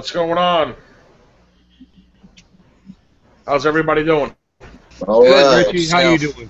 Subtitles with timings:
[0.00, 0.74] What's going on?
[3.46, 4.34] How's everybody doing?
[5.06, 5.66] All Good, right.
[5.66, 5.86] Richie.
[5.90, 6.48] How you doing?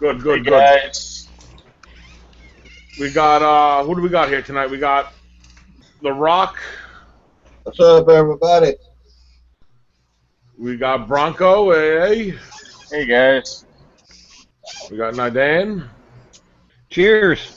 [0.00, 0.64] Good, good, Hey, good.
[0.82, 1.28] guys.
[2.98, 4.68] We got uh who do we got here tonight?
[4.68, 5.12] We got
[6.02, 6.56] The Rock,
[7.62, 8.74] What's up, everybody?
[10.58, 12.34] we got Bronco, Hey.
[12.90, 13.66] Hey guys.
[14.90, 15.88] We got Nadan,
[16.90, 17.52] Cheers.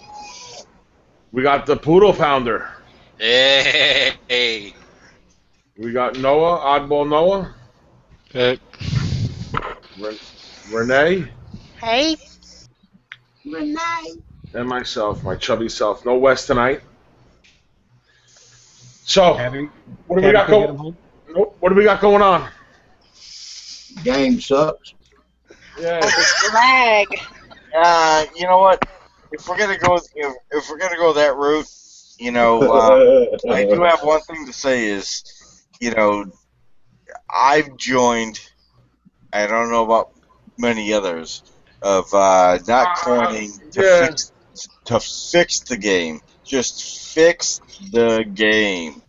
[1.32, 2.70] we got the Poodle Founder,
[3.18, 4.74] Hey, hey.
[5.78, 7.54] We got Noah, Oddball Noah,
[8.36, 8.55] Uh,
[9.99, 10.20] Ren-
[10.72, 11.32] Renee,
[11.80, 12.16] Hey.
[13.46, 14.22] Renee.
[14.54, 16.05] and myself, my chubby self.
[16.05, 16.82] No West tonight.
[19.05, 19.70] So, Abby,
[20.08, 20.96] what do we got Abby, going?
[21.30, 22.49] Nope, What do we got going on?
[24.04, 24.94] Game sucks.
[25.80, 25.99] Yeah,
[26.54, 27.08] Lag.
[27.76, 28.85] Uh, you know what?
[29.32, 31.66] If we're gonna go, if, if we're gonna go that route,
[32.20, 35.24] you know, uh, I do have one thing to say is,
[35.80, 36.26] you know,
[37.30, 38.40] I've joined.
[39.32, 40.12] I don't know about
[40.57, 41.43] many others
[41.82, 44.07] of uh, not coining to yeah.
[44.07, 44.32] fix
[44.85, 46.21] to fix the game.
[46.44, 49.01] Just fix the game.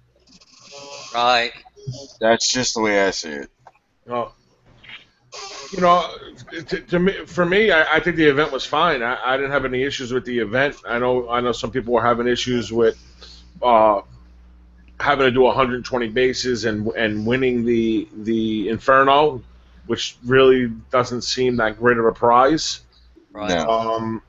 [1.15, 1.53] Right.
[2.21, 3.51] That's just the way I see it.
[4.07, 4.33] No.
[5.73, 6.09] You know,
[6.51, 9.03] to, to me, for me, I, I think the event was fine.
[9.03, 10.77] I, I didn't have any issues with the event.
[10.87, 12.97] I know, I know some people were having issues with
[13.61, 14.03] uh,
[15.01, 19.43] having to do 120 bases and and winning the the Inferno,
[19.87, 22.81] which really doesn't seem that great of a prize.
[23.33, 23.51] Right.
[23.51, 23.69] No.
[23.69, 24.23] Um,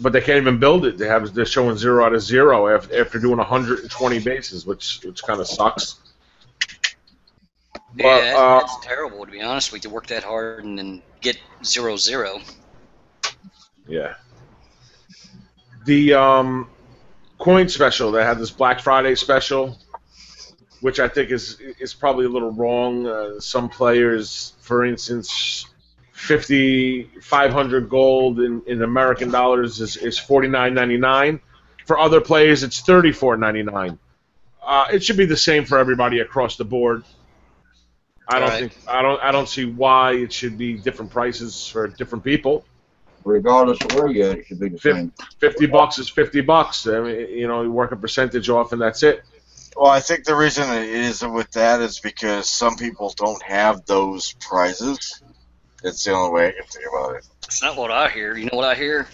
[0.00, 0.96] but they can't even build it.
[0.96, 5.22] They have they're showing zero out of zero after, after doing 120 bases, which which
[5.22, 5.96] kind of sucks.
[7.96, 9.72] Yeah, But, uh, that's terrible to be honest.
[9.72, 12.40] We to work that hard and then get zero zero.
[13.86, 14.14] Yeah.
[15.84, 16.70] The um,
[17.38, 19.76] coin special, they had this Black Friday special,
[20.80, 23.06] which I think is is probably a little wrong.
[23.06, 25.66] Uh, some players, for instance,
[26.12, 31.40] 50, 500 gold in, in American dollars is, is forty nine ninety nine.
[31.86, 33.98] For other players, it's thirty four ninety nine.
[34.62, 37.02] Uh, it should be the same for everybody across the board.
[38.28, 38.60] I don't Right.
[38.60, 42.64] think I don't I don't see why it should be different prices for different people.
[43.24, 45.12] Regardless of where you're it should be the Fif- same.
[45.38, 46.86] Fifty bucks is fifty bucks.
[46.86, 49.22] I mean, you know, you work a percentage off, and that's it.
[49.76, 53.86] Well, I think the reason it isn't with that is because some people don't have
[53.86, 55.22] those prizes.
[55.82, 57.26] That's the only way I can think about it.
[57.44, 58.36] It's not what I hear.
[58.36, 59.08] You know what I hear?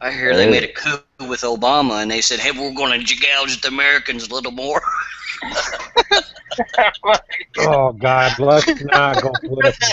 [0.00, 3.16] I hear they made a coup with Obama and they said, "Hey, we're going to
[3.16, 4.80] gouge the Americans a little more."
[7.58, 9.88] Oh God, let's not go political.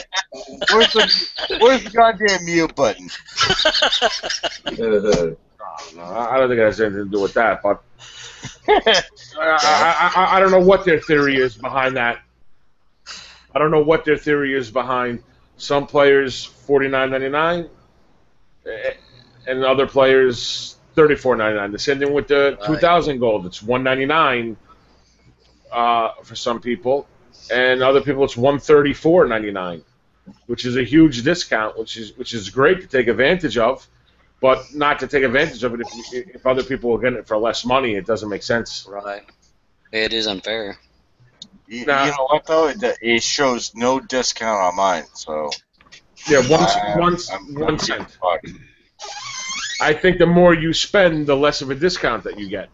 [0.71, 3.09] Where's the Where's the goddamn mute button?
[4.67, 5.35] Uh,
[5.95, 7.83] No, I I don't think it has anything to do with that, but
[8.67, 9.03] I,
[9.39, 12.19] I, I, I don't know what their theory is behind that.
[13.55, 15.21] I don't know what their theory is behind
[15.57, 17.69] some players forty nine ninety nine,
[19.47, 21.71] and other players thirty four ninety nine.
[21.71, 22.67] The same thing with the Right.
[22.67, 23.45] two thousand gold.
[23.45, 24.57] It's one ninety nine
[25.71, 27.07] uh, for some people,
[27.51, 29.83] and other people it's one thirty four ninety nine,
[30.47, 33.85] which is a huge discount, which is which is great to take advantage of
[34.43, 37.25] but not to take advantage of it if, you- if other people are getting it
[37.25, 37.95] for less money.
[37.95, 38.85] It doesn't make sense.
[38.89, 39.23] right.
[39.93, 40.77] It is unfair.
[41.67, 42.03] You, Nah.
[42.05, 42.67] you know what though?
[42.67, 45.49] It, it shows no discount on mine, so
[46.27, 48.17] Yeah, once I'm- once I'm- one I'm cent.
[49.81, 52.69] I think the more you spend, the less of a discount that you get,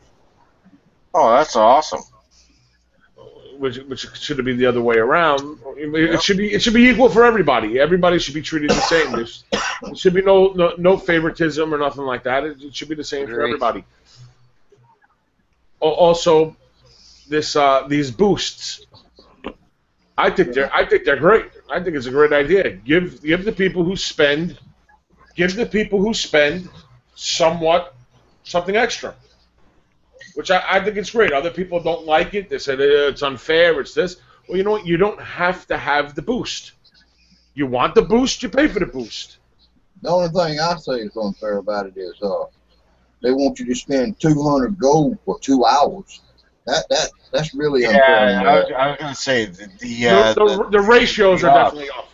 [1.14, 2.02] Oh, that's awesome.
[3.60, 5.60] Which which should be the other way around.
[5.78, 7.80] It should be it should be equal for everybody.
[7.80, 9.12] Everybody should be treated the same.
[9.12, 12.46] There's, there should be no, no no favoritism or nothing like that.
[12.46, 13.84] It, it should be the same for everybody.
[15.82, 16.56] Also,
[17.28, 18.86] this uh, these boosts.
[20.18, 21.46] I think they're I think they're great.
[21.70, 22.72] I think it's a great idea.
[22.72, 24.58] Give give the people who spend,
[25.36, 26.70] give the people who spend,
[27.16, 27.94] somewhat
[28.44, 29.16] something extra.
[30.36, 31.32] Which I, I think it's great.
[31.34, 32.50] Other people don't like it.
[32.50, 33.80] They say "Eh, it's unfair.
[33.80, 34.18] It's this.
[34.48, 34.86] Well, you know what?
[34.86, 36.74] You don't have to have the boost.
[37.54, 39.38] You want the boost, you pay for the boost.
[40.02, 42.46] the only thing I say is unfair about it is uh,
[43.22, 46.22] they want you to spend 200 gold for two hours.
[46.66, 48.30] That that that's really unfair.
[48.30, 48.72] Yeah, I was.
[48.78, 51.74] I was gonna say the the, uh, the, the, the ratios are off.
[51.74, 52.14] definitely off.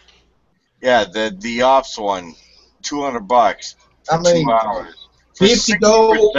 [0.81, 2.33] yeah the the ops one,
[2.81, 5.07] two hundred bucks for I mean, two hours.
[5.35, 6.37] For 50 gold.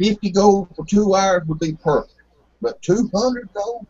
[0.00, 2.14] 60%, 50 gold for two hours would be perfect,
[2.60, 3.86] but 200 gold.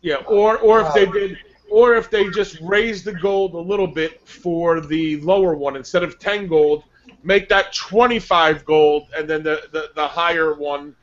[0.00, 1.38] Yeah, or or if they did,
[1.70, 6.02] or if they just raised the gold a little bit for the lower one instead
[6.02, 6.82] of ten gold,
[7.22, 10.96] make that twenty five gold, and then the, the, the higher one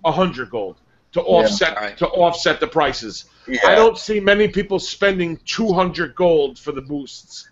[0.00, 0.78] one, hundred gold.
[1.12, 1.96] to offset Alright.
[1.98, 3.26] to offset the prices.
[3.46, 3.60] Yeah.
[3.66, 7.48] I don't see many people spending 200 gold for the boosts.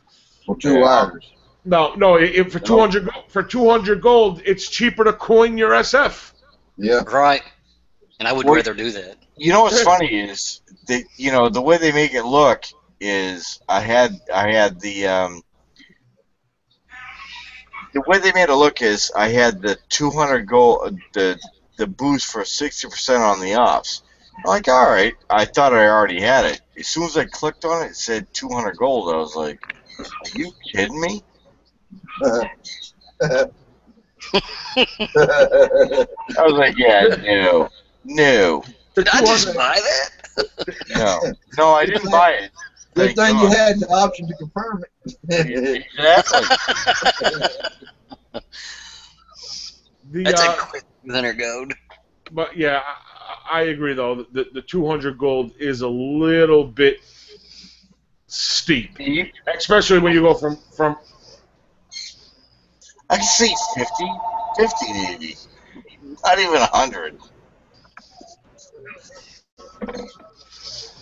[0.46, 0.86] For two Yeah.
[0.88, 1.30] hours.
[1.64, 2.16] No, no.
[2.16, 6.32] If for 200 for 200 gold, it's cheaper to coin your SF.
[6.78, 7.02] Yeah.
[7.04, 7.42] Right.
[8.18, 9.16] And I would Well- rather do that.
[9.36, 12.64] You know what's funny is they, you know, the way they make it look
[13.00, 15.42] is I had I had the um,
[17.92, 21.38] the way they made it look is I had the 200 gold the
[21.76, 24.02] the boost for 60% on the offs.
[24.38, 26.60] I'm like, all right, I thought I already had it.
[26.76, 29.14] As soon as I clicked on it, it said 200 gold.
[29.14, 29.60] I was like,
[30.00, 30.04] are
[30.34, 31.22] you kidding me?
[35.16, 37.68] I was like, yeah, no,
[38.04, 38.62] no,
[38.94, 40.10] Did I just buy that?
[40.96, 41.20] no,
[41.56, 42.50] no, I didn't buy it.
[42.94, 43.56] Good Thank thing you God.
[43.56, 45.84] had the option to confirm it.
[45.98, 46.40] Exactly.
[50.10, 51.72] the, That's uh, a quick 200 gold.
[52.32, 52.82] But yeah,
[53.50, 54.26] I, I agree though.
[54.32, 57.00] The the 200 gold is a little bit
[58.26, 58.98] steep,
[59.54, 60.96] especially when you go from from.
[63.10, 64.12] I can see 50,
[64.58, 65.36] 50 maybe.
[66.24, 67.18] Not even 100.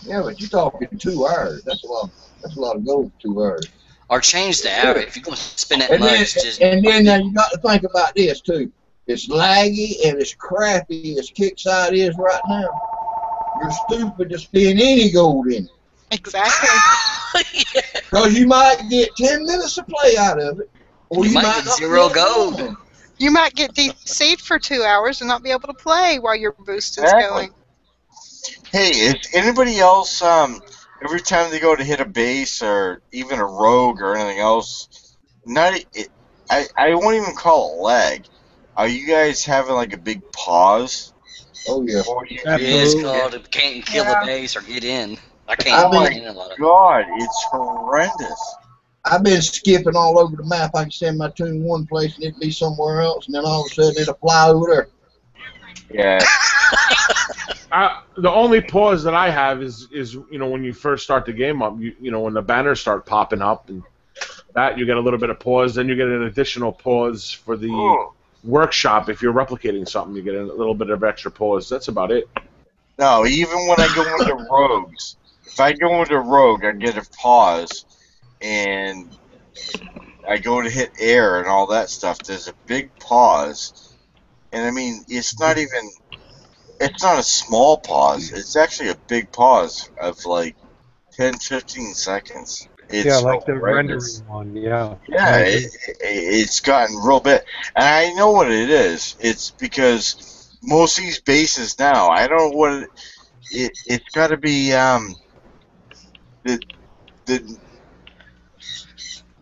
[0.05, 1.63] yeah, but you're talking two hours.
[1.65, 2.11] That's a lot.
[2.43, 3.67] That's a lot of gold for two hours.
[4.09, 5.09] Or change the average.
[5.09, 7.51] If you're going to spend that And then, much, just and then now you got
[7.51, 8.71] to think about this too.
[9.09, 12.69] It's laggy and it's crappy as Kixeye is right now.
[13.61, 15.71] You're stupid to spend any gold in it.
[16.13, 16.69] Exactly.
[17.75, 17.81] yeah.
[17.95, 20.71] Because you might get 10 minutes of play out of it.
[21.09, 22.77] Or You you, might might, get zero get gold.
[23.19, 26.53] You might get deceived for two hours and not be able to play while your
[26.53, 27.23] boost is Exactly.
[27.29, 27.51] going.
[28.71, 30.61] Hey, is anybody else, um,
[31.03, 35.17] every time they go to hit a base or even a rogue or anything else,
[35.47, 36.09] not it,
[36.51, 38.25] I, I won't even call it lag.
[38.77, 41.13] Are you guys having like a big pause?
[41.69, 42.03] Oh, yeah.
[42.31, 44.21] It is called it can't kill Yeah.
[44.21, 45.17] the base or get in.
[45.49, 48.55] I I can't mean- get in a lot of God, it's horrendous.
[49.07, 50.73] I've been skipping all over the map.
[50.75, 53.65] I can send my tune one place and it'd be somewhere else, and then all
[53.65, 54.89] of a sudden it'll fly over there.
[55.91, 56.19] Yeah.
[57.73, 61.25] I, the only pause that I have is is you know when you first start
[61.27, 63.83] the game up, you you know when the banners start popping up and
[64.55, 67.57] that you get a little bit of pause, then you get an additional pause for
[67.57, 68.13] the Ooh.
[68.43, 71.69] workshop if you're replicating something, you get a little bit of extra pause.
[71.69, 72.29] That's about it.
[72.99, 77.07] No, even when I go into rogues, if I go into rogue, I get a
[77.11, 77.85] pause,
[78.41, 79.17] and
[80.29, 82.19] I go to hit air and all that stuff.
[82.21, 83.97] There's a big pause,
[84.53, 85.91] and I mean, it's not even,
[86.81, 88.33] it's not a small pause.
[88.33, 90.57] It's actually a big pause of like
[91.13, 92.69] 10, 15 seconds.
[92.89, 94.23] It's yeah, like the horrendous.
[94.23, 94.57] rendering one.
[94.57, 94.95] Yeah.
[95.09, 97.45] Yeah, it, gotten real bit,
[97.75, 99.17] and I know what it is.
[99.21, 102.91] It's because most of these bases now, I don't know what it,
[103.53, 104.73] it it's got to be.
[104.73, 105.15] Um,
[106.45, 106.61] the
[107.27, 107.59] the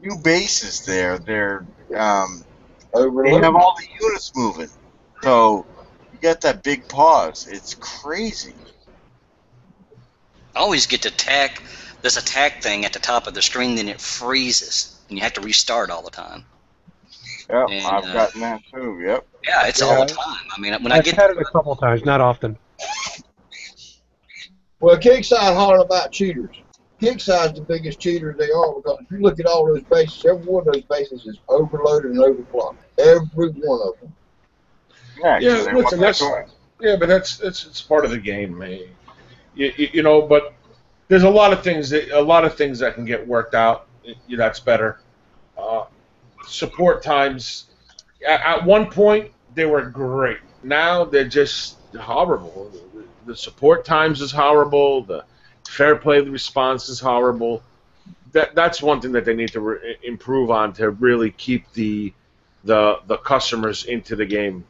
[0.05, 1.67] new bases there, they're
[1.97, 2.45] um,
[2.93, 4.69] they have all the units moving,
[5.23, 5.67] so
[6.13, 7.49] you got that big pause.
[7.51, 8.55] It's crazy.
[10.55, 11.63] I always get to attack
[12.03, 15.33] this attack thing at the top of the screen, then it freezes, and you have
[15.35, 16.45] to restart all the time.
[17.51, 19.03] Yep, And, I've uh, gotten that too.
[19.05, 19.27] Yep.
[19.47, 19.87] Yeah, it's Yeah.
[19.87, 20.45] all the time.
[20.57, 22.57] I mean, when I I've get had it a couple times, not often.
[24.81, 26.55] Well, Kixeye hollering about cheaters.
[27.05, 30.45] Kixeye's the biggest cheaters they are because if you look at all those bases, every
[30.47, 32.77] one of those bases is overloaded and overclocked.
[32.99, 34.13] Every one of them.
[35.19, 36.47] Yeah, 'cause Yeah, listen, that's- going.
[36.81, 38.81] Yeah, but that's that's it's part of the game, man.
[39.55, 40.53] You, you, you know, but
[41.09, 43.87] there's a lot of things that a lot of things that can get worked out.
[44.27, 45.01] You, that's better.
[45.57, 45.85] Uh,
[46.47, 47.67] support times
[48.27, 50.39] at, at one point they were great.
[50.65, 52.71] Now they're just horrible.
[52.93, 55.05] The, the support times is horrible.
[55.05, 55.25] The
[55.69, 57.63] fair play the response is horrible.
[58.33, 62.13] That that's one thing that they need to re- improve on to really keep the
[62.65, 64.65] the the customers into the game.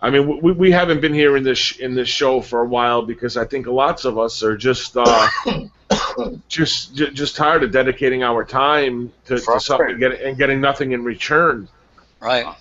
[0.00, 3.00] I mean, we, we haven't been here in this in this show for a while
[3.02, 5.28] because I think lots of us are just uh,
[6.48, 9.98] just ju- just tired of dedicating our time to, to something Frustrated.
[10.00, 11.68] get, and getting nothing in return.
[12.20, 12.54] right.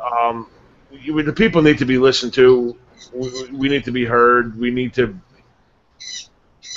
[0.00, 0.46] Um,
[0.90, 2.76] you- the people need to be listened to.
[3.12, 4.58] We, we need to be heard.
[4.58, 5.18] We need to.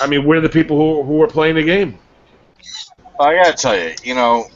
[0.01, 1.99] I mean, we're the people who who are playing the game.
[3.19, 4.47] I gotta tell you, you know,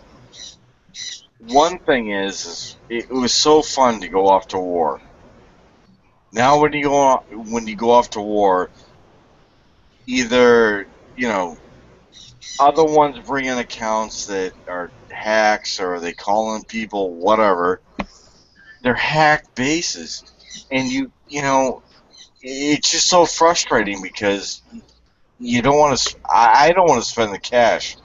[1.39, 5.01] one thing is, is it was so fun to go off to war.
[6.31, 8.71] Now, when you go on, when you go off to war,
[10.07, 11.57] either you know,
[12.59, 17.81] other ones bring in accounts that are hacks or they call in people, whatever.
[18.81, 20.23] They're hacked bases,
[20.71, 21.83] and you you know,
[22.41, 24.63] it's just so frustrating because
[25.39, 26.15] you don't want to.
[26.29, 27.97] I don't want to spend the cash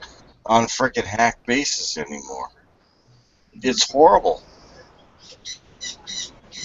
[0.45, 2.49] on freaking hack bases anymore.
[3.53, 4.43] It's horrible.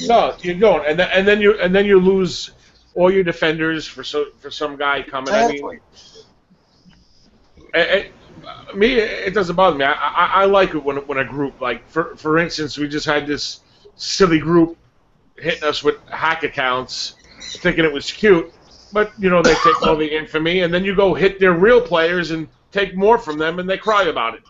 [0.02, 2.50] No, you don't, and then, and then you and then you lose
[2.94, 5.32] all your defenders for so for some guy coming.
[5.32, 5.80] I mean, it,
[7.74, 9.84] it, eh, eh, me, it doesn't bother me.
[9.84, 13.06] I, I, I like it when when a group like for for instance, we just
[13.06, 13.60] had this
[13.96, 14.76] silly group
[15.38, 18.52] hitting us with hack accounts, thinking it was cute,
[18.96, 21.82] but you know they take all the infamy, and then you go hit their real
[21.82, 24.42] players and take more from them, and they cry about it.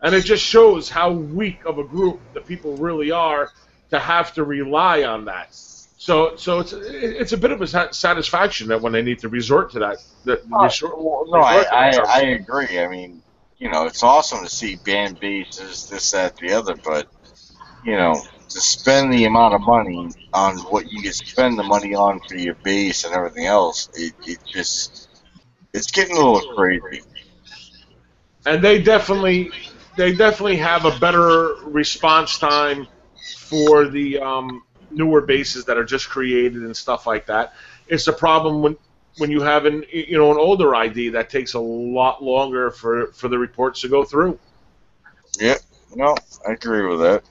[0.00, 3.52] And it just shows how weak of a group the people really are
[3.90, 5.54] to have to rely on that.
[5.54, 9.28] So, so it's it's a bit of a sat- satisfaction that when they need to
[9.28, 12.18] resort to that, that Oh, resort, well, no, I, resort to I.
[12.18, 12.80] I agree.
[12.80, 13.22] I mean,
[13.58, 17.06] you know, it's awesome to see band bases, this, that, the other, but,
[17.84, 21.94] you know, to spend the amount of money on what you can spend the money
[21.94, 25.08] on for your base and everything else, it, it just,
[25.74, 27.02] it's getting a little crazy.
[28.46, 29.50] and they definitely
[29.96, 32.86] they definitely have a better response time
[33.36, 37.54] for the um, newer bases that are just created and stuff like that.
[37.88, 38.76] It's a problem when
[39.18, 43.08] when you have an you know an older ID that takes a lot longer for
[43.08, 44.38] for the reports to go through.
[45.40, 45.56] Yeah,
[45.94, 46.16] no,
[46.48, 47.24] I agree with that.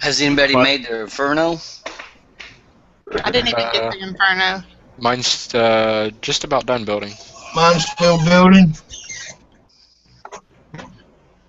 [0.00, 1.58] Has anybody But- made their Inferno?
[3.24, 4.62] I didn't even Uh, get the Inferno.
[4.98, 7.12] Mine's uh, just about done building.
[7.54, 8.74] Mine's still building.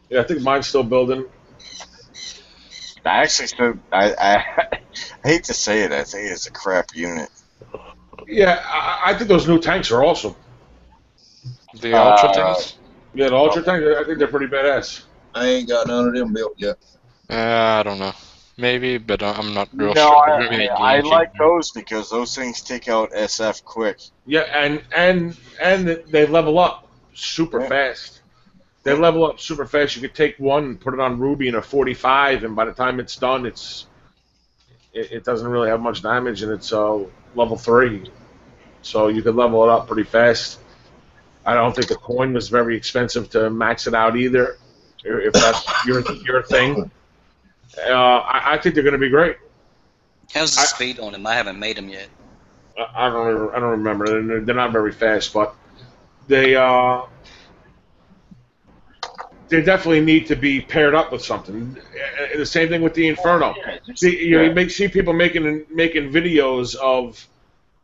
[0.10, 1.26] Yeah, I think mine's still building.
[3.06, 4.36] I actually, so I, I,
[5.24, 7.30] I hate to say it, I think it's a crap unit.
[8.28, 10.36] Yeah, I, I think those new tanks are awesome.
[11.82, 12.78] The Ultra Uh, things?
[13.14, 15.04] Yeah, the Ultra tanks, I think they're pretty badass.
[15.34, 16.78] I ain't got none of them built yet.
[17.30, 17.34] Uh,
[17.80, 18.14] I don't know.
[18.58, 20.30] Maybe, but I- I'm not real No, sure.
[20.34, 24.00] I, Maybe I, I like those because those things take out SF quick.
[24.26, 27.70] Yeah, and and and they level up super Yeah.
[27.70, 28.22] fast.
[28.84, 29.96] They level up super fast.
[29.96, 32.72] You could take one, and put it on Ruby in a 45, and by the
[32.74, 33.86] time it's done, it's
[34.94, 36.98] it, it doesn't really have much damage, and it's uh,
[37.36, 38.10] level three.
[38.82, 40.60] So you could level it up pretty fast.
[41.46, 44.58] I don't think the coin was very expensive to max it out either,
[45.04, 46.90] if that's your your thing.
[47.78, 49.38] Uh, I, I think they're going to be great.
[50.34, 51.26] How's the I- speed on them?
[51.26, 52.10] I haven't made them yet.
[52.78, 54.22] I I don't re- I don't remember.
[54.24, 55.56] They're, they're not very fast, but
[56.28, 57.04] they uh,
[59.50, 61.78] they definitely need to be paired up with something.
[62.36, 63.56] The same thing with the Inferno.
[63.96, 67.26] See, you, know, you make see people making making videos of,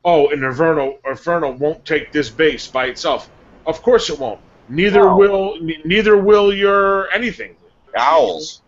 [0.03, 3.29] oh, an Inferno Inferno won't take this base by itself.
[3.65, 4.41] Of course it won't.
[4.67, 5.15] Neither No.
[5.17, 7.55] will neither will your anything.
[7.95, 8.61] Owls.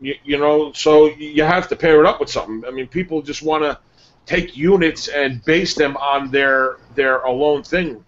[0.00, 2.64] You, you know, so you have to pair it up with something.
[2.66, 3.78] I mean, people just want to
[4.26, 8.04] take units and base them on their their alone thing.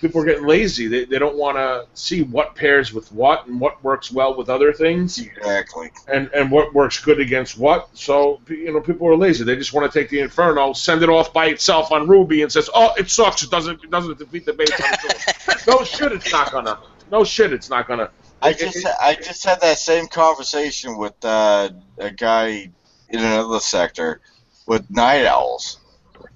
[0.00, 0.86] People are getting lazy.
[0.88, 4.48] They, they don't want to see what pairs with what and what works well with
[4.48, 5.90] other things Exactly.
[6.08, 7.90] and, and what works good against what.
[7.92, 9.44] So you know, people are lazy.
[9.44, 12.50] They just want to take the Inferno, send it off by itself on Ruby, and
[12.50, 13.42] says, "Oh, it sucks.
[13.42, 16.78] It doesn't it doesn't defeat the base." on its own." no shit, it's not gonna.
[17.10, 18.10] No shit, it's not gonna.
[18.42, 22.70] I just I just had that same conversation with uh, a guy
[23.08, 24.20] in another sector
[24.66, 25.78] with night owls.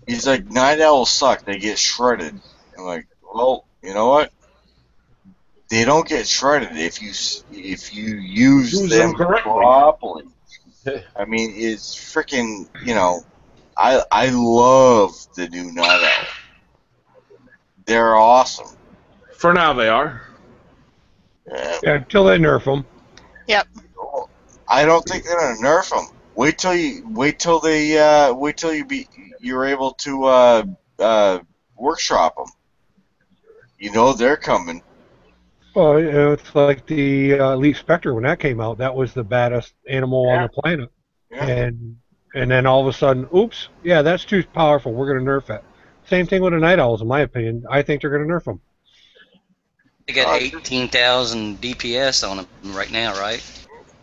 [0.07, 1.45] He's like, night owls suck.
[1.45, 2.39] They get shredded.
[2.77, 4.33] I'm like, well, you know what?
[5.71, 7.13] They don't get shredded if you
[7.53, 9.53] if you use, Use them, them correctly.
[9.53, 10.25] properly.
[11.17, 12.69] I mean, it's freaking.
[12.85, 13.25] You know,
[13.77, 16.27] I I love the new night owl.
[17.87, 18.77] They're awesome.
[19.33, 20.23] For now, they are.
[21.47, 22.85] Yeah, Yeah, until they nerf them.
[23.47, 23.69] Yep.
[24.69, 26.07] I don't think they're gonna nerf them.
[26.35, 29.09] Wait till you wait till they uh, wait till you be
[29.41, 30.65] you're able to uh,
[30.99, 31.39] uh,
[31.77, 32.47] workshop them.
[33.79, 34.83] You know they're coming.
[35.75, 38.79] Well, you know, it's like the uh, Elite Spectre when that came out.
[38.79, 40.91] That was the baddest animal on the planet.
[41.31, 41.47] Yeah.
[41.47, 41.97] And
[42.35, 44.93] and then all of a sudden, oops, yeah, that's too powerful.
[44.93, 45.65] We're going to nerf it.
[46.09, 47.65] Same thing with the Night Owls, in my opinion.
[47.71, 48.61] I think they're going to nerf them.
[50.07, 53.43] They got Uh, 18,000 DPS on them right now, right?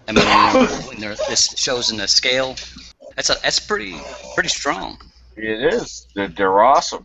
[0.07, 0.25] I mean,
[0.87, 2.55] when this shows in the scale.
[3.15, 3.95] That's a, that's pretty
[4.33, 4.97] pretty strong.
[5.35, 6.07] It is.
[6.15, 7.03] They're, they're awesome,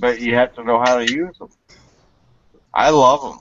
[0.00, 1.48] but you have to know how to use them.
[2.74, 3.40] I love them.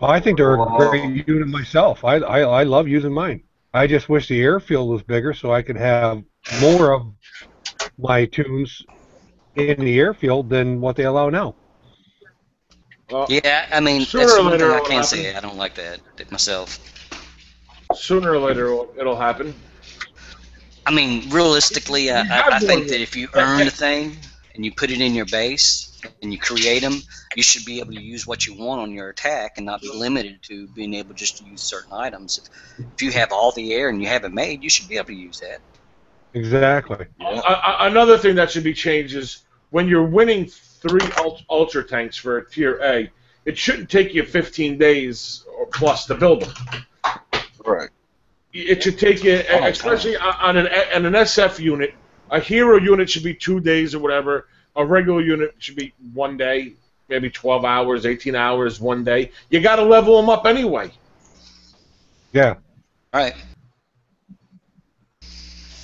[0.00, 0.66] Well, I think they're Wow.
[0.66, 2.04] a great unit myself.
[2.04, 3.44] I, I I love using mine.
[3.72, 7.06] I just wish the airfield was bigger so I could have more of
[7.98, 8.82] my tunes
[9.56, 11.59] in the airfield than what they allow now.
[13.10, 15.34] Well, Yeah, I mean, Sooner that's or one thing later I can't say.
[15.34, 16.00] I don't like that
[16.30, 16.78] myself.
[17.94, 19.54] sooner or later it'll, it'll happen.
[20.86, 24.16] I mean, realistically, I, I, I think that if you earn a thing
[24.54, 26.94] and you put it in your base and you create them,
[27.36, 29.90] you should be able to use what you want on your attack and not be
[29.92, 32.38] limited to being able just to use certain items.
[32.38, 34.96] If, if you have all the air and you have it made, you should be
[34.96, 35.60] able to use that.
[36.32, 37.06] Exactly.
[37.20, 41.08] A- a- another thing that should be changed is when you're winning three
[41.48, 43.10] ultra tanks for a tier A,
[43.44, 46.84] it shouldn't take you 15 days or plus to build them.
[47.64, 47.90] Right.
[48.52, 51.94] It should take you, Oh, especially on an on an SF unit,
[52.30, 54.48] a hero unit should be two days or whatever.
[54.76, 56.74] A regular unit should be one day,
[57.08, 59.30] maybe 12 hours, 18 hours, one day.
[59.50, 60.90] You got to level them up anyway.
[62.32, 62.54] Yeah.
[63.12, 63.34] Right.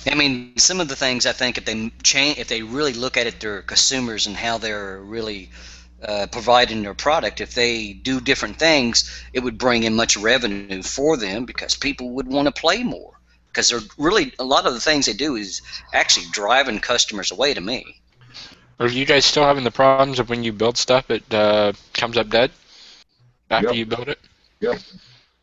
[0.09, 3.17] I mean, some of the things I think if they change, if they really look
[3.17, 5.49] at it, their consumers and how they're really
[6.03, 10.83] uh, providing their product, if they do different things, it would bring in much revenue
[10.83, 13.13] for them because people would want to play more.
[13.47, 15.61] Because they're really a lot of the things they do is
[15.93, 17.95] actually driving customers away to me.
[18.79, 22.17] Are you guys still having the problems of when you build stuff, it uh, comes
[22.17, 22.51] up dead
[23.49, 23.75] after Yep.
[23.75, 24.19] you build it?
[24.61, 24.79] Yep.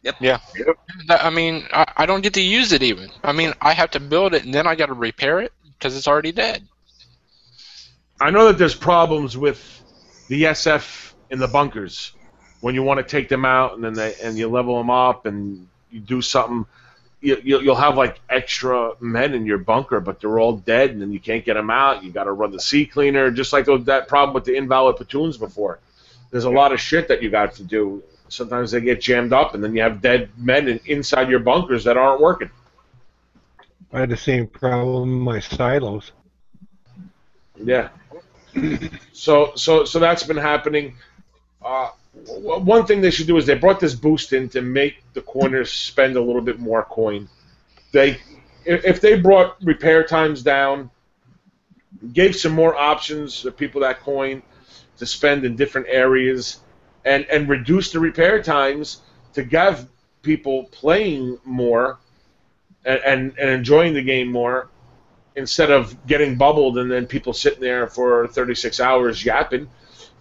[0.04, 0.16] Yep.
[0.20, 0.38] Yeah.
[0.54, 0.76] Yep.
[1.08, 3.10] I mean, I, I don't get to use it even.
[3.22, 5.96] I mean, I have to build it and then I got to repair it because
[5.96, 6.62] it's already dead.
[8.20, 9.82] I know that there's problems with
[10.28, 12.12] the SF in the bunkers
[12.60, 15.26] when you want to take them out and then they and you level them up
[15.26, 16.66] and you do something.
[17.22, 21.00] You, you, you'll have like extra men in your bunker, but they're all dead, and
[21.00, 22.04] then you can't get them out.
[22.04, 24.96] You got to run the sea cleaner, just like oh, that problem with the invalid
[24.96, 25.78] platoons before.
[26.30, 28.02] There's a lot of shit that you got to do.
[28.28, 31.96] Sometimes they get jammed up, and then you have dead men inside your bunkers that
[31.96, 32.50] aren't working.
[33.92, 36.12] I had the same problem in my silos.
[37.56, 37.90] Yeah.
[39.12, 40.96] so so so that's been happening.
[41.64, 41.90] Uh,
[42.26, 45.22] w- one thing they should do is they brought this boost in to make the
[45.22, 47.28] corners spend a little bit more coin.
[47.92, 48.18] They
[48.64, 50.90] if if they brought repair times down,
[52.12, 54.42] gave some more options to people that coin
[54.98, 56.60] to spend in different areas,
[57.04, 59.00] and and reduce the repair times
[59.34, 59.86] to give
[60.22, 61.98] people playing more
[62.84, 64.68] and, and, and enjoying the game more
[65.36, 69.68] instead of getting bubbled and then people sitting there for 36 hours yapping,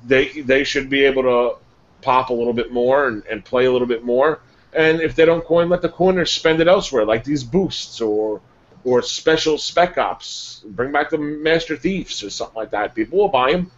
[0.05, 1.55] they they should be able to
[2.01, 4.41] pop a little bit more and, and play a little bit more.
[4.73, 8.41] And if they don't coin, let the coiners spend it elsewhere, like these boosts or
[8.83, 10.63] or special spec ops.
[10.65, 12.95] Bring back the Master Thieves or something like that.
[12.95, 13.71] People will buy them.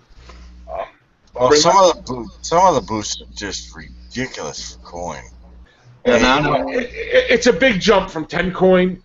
[1.36, 5.24] Well, Bring some of the boo- some of the boosts are just ridiculous for coin.
[6.06, 6.70] And I know.
[6.70, 9.02] It, it, it's a big jump from 10 coin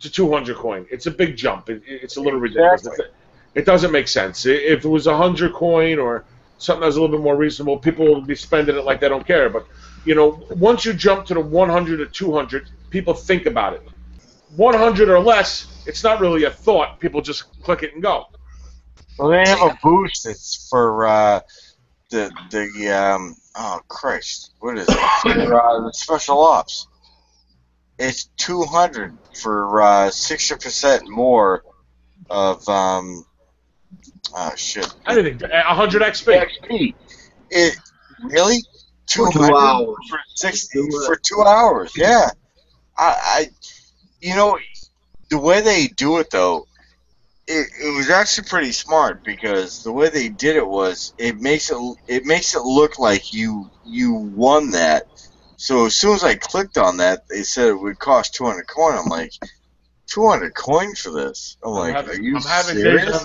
[0.00, 0.86] to 200 coin.
[0.90, 1.70] It's a big jump.
[1.70, 2.80] It, it's a little ridiculous.
[2.82, 3.06] Exactly.
[3.54, 4.44] It doesn't make sense.
[4.46, 6.24] I- If it was 100 coin or
[6.58, 9.26] something that's a little bit more reasonable, people would be spending it like they don't
[9.26, 9.48] care.
[9.48, 9.66] But,
[10.04, 13.82] you know, once you jump to the 100 or 200, people think about it.
[14.56, 17.00] 100 or less, it's not really a thought.
[17.00, 18.26] People just click it and go.
[19.18, 21.40] Well, they have a boost that's for uh,
[22.10, 24.98] the the um oh Christ, what is it?
[25.22, 26.86] For uh, the special ops.
[27.98, 31.62] It's two hundred for sixty percent more
[32.30, 33.24] of um
[34.34, 35.38] oh shit Anything.
[35.38, 36.46] 100 XP.
[36.46, 36.94] XP.
[37.50, 37.76] It
[38.22, 38.62] really
[39.06, 39.96] two two hundred hours.
[40.08, 41.92] for sixty for two hours.
[41.96, 42.30] Yeah,
[42.96, 43.50] I, I
[44.20, 44.58] you know
[45.28, 46.66] the way they do it though
[47.46, 51.70] it, it was actually pretty smart because the way they did it was it makes
[51.70, 51.76] it
[52.06, 55.08] it makes it look like you you won that.
[55.56, 58.94] So as soon as I clicked on that, they said it would cost 200 coin.
[58.96, 59.32] I'm like,
[60.06, 61.56] 200 coin for this?
[61.64, 63.24] I'm like, I'm having, are you I'm serious?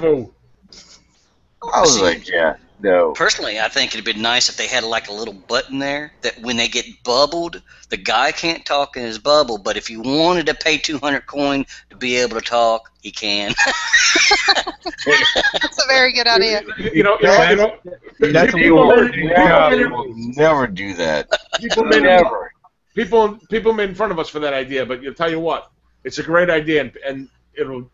[1.73, 3.12] I was like, yeah, no.
[3.13, 6.40] Personally, I think it'd be nice if they had like a little button there that
[6.42, 10.46] when they get bubbled, the guy can't talk in his bubble, but if you wanted
[10.48, 13.54] to pay 200 coin to be able to talk, he can.
[15.06, 16.62] That's a very good idea.
[16.94, 20.94] You know, you know, you know That's people, what may- Never, people, will never do
[20.96, 21.30] that.
[21.60, 22.52] people, may, Never.
[22.96, 25.72] people, people made fun of us for that idea, but you tell you what,
[26.04, 27.90] it's a great idea, and, and it'll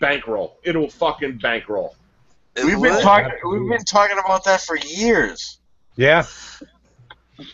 [0.00, 0.58] bankroll.
[0.64, 1.96] It'll fucking bankroll.
[2.56, 3.32] It We've been talking.
[3.48, 5.58] We've been talking about that for years.
[5.96, 6.26] Yeah.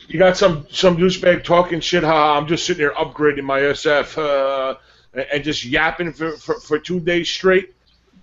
[0.08, 2.02] You got some some douchebag talking shit.
[2.04, 2.36] Ha!
[2.36, 4.74] I'm just sitting here upgrading my SF uh,
[5.14, 7.74] and- and just yapping for, for, for two days straight.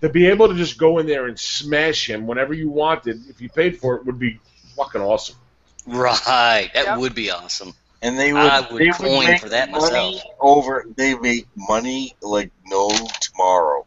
[0.02, 3.42] To be able to just go in there and smash him whenever you wanted, if
[3.42, 4.40] you paid for it, would be
[4.76, 5.38] fucking awesome.
[5.88, 6.20] Right.
[6.74, 6.98] That Yep.
[7.00, 7.74] would be awesome.
[8.02, 10.22] And they would, I would they coin make for that money myself.
[10.40, 12.90] Over, they make money like no
[13.22, 13.86] tomorrow.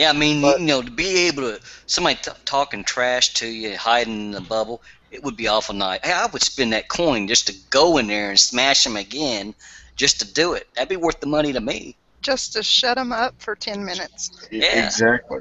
[0.00, 3.46] Yeah, I mean, But- you know, to be able to somebody t- talking trash to
[3.46, 6.00] you, hiding in the bubble, it would be awful nice.
[6.02, 9.54] Hey, I would spend that coin just to go in there and smash them again,
[9.96, 10.68] just to do it.
[10.74, 11.96] That'd be worth the money to me.
[12.22, 14.48] Just to shut them up for 10 minutes.
[14.50, 14.86] Yeah.
[14.86, 15.40] Exactly.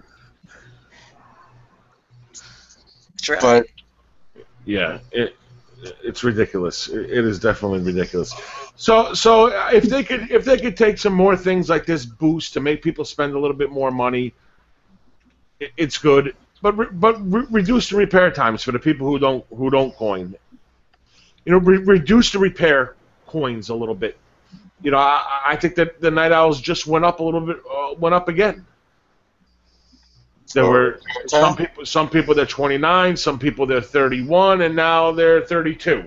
[2.33, 3.41] That's right.
[3.41, 3.67] But
[4.65, 5.37] Yeah, it
[6.03, 6.89] it's ridiculous.
[6.89, 8.33] It it is definitely ridiculous.
[8.75, 12.51] So so if they could if they could take some more things like this boost
[12.55, 14.33] to make people spend a little bit more money, it,
[15.77, 16.35] it's good.
[16.61, 19.95] But re, but re, reduce the repair times for the people who don't who don't
[19.95, 20.35] coin.
[21.45, 22.95] You know, re, reduce the repair
[23.27, 24.17] coins a little bit.
[24.81, 27.57] You know, I, I think that the night owls just went up a little bit,
[27.69, 28.65] uh, went up again.
[30.53, 35.41] There were some people, some people they're 29, some people they're 31, and now they're
[35.41, 36.05] 32.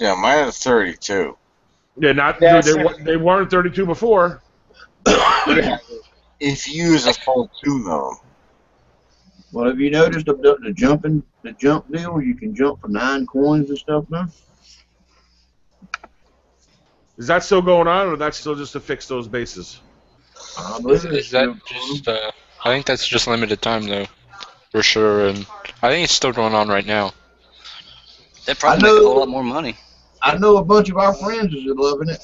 [0.00, 1.36] yeah, mine is 32.
[1.96, 2.40] They're not.
[2.40, 2.96] Yeah, they, sure.
[3.00, 4.42] they weren't 32 before.
[6.44, 8.14] If you use a full two though.
[9.52, 12.20] Well, have you noticed the, the, the jumping, the jump deal?
[12.20, 14.26] You can jump for nine coins and stuff now.
[17.16, 19.80] Is that still going on, or that's still just to fix those bases?
[20.58, 22.08] I Is, believe is it's that just?
[22.08, 22.32] Uh,
[22.64, 24.06] I think that's just limited time though,
[24.70, 25.28] for sure.
[25.28, 25.46] And
[25.82, 27.12] I think it's still going on right now.
[28.46, 29.76] That'd probably I make a whole lot more money.
[30.22, 32.20] I know a bunch of our friends is loving it.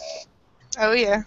[0.78, 1.22] Oh, yeah.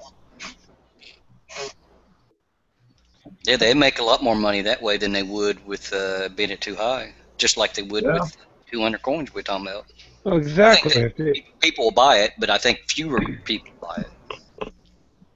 [3.45, 6.51] Yeah, they make a lot more money that way than they would with uh, being
[6.51, 7.13] it too high.
[7.37, 8.13] Just like they would Yeah.
[8.13, 8.37] with
[8.71, 9.85] 200 coins we're talking about.
[10.23, 10.91] Well, exactly.
[10.91, 13.97] I If think they- that people will buy it, but I think fewer people buy
[13.97, 14.71] it.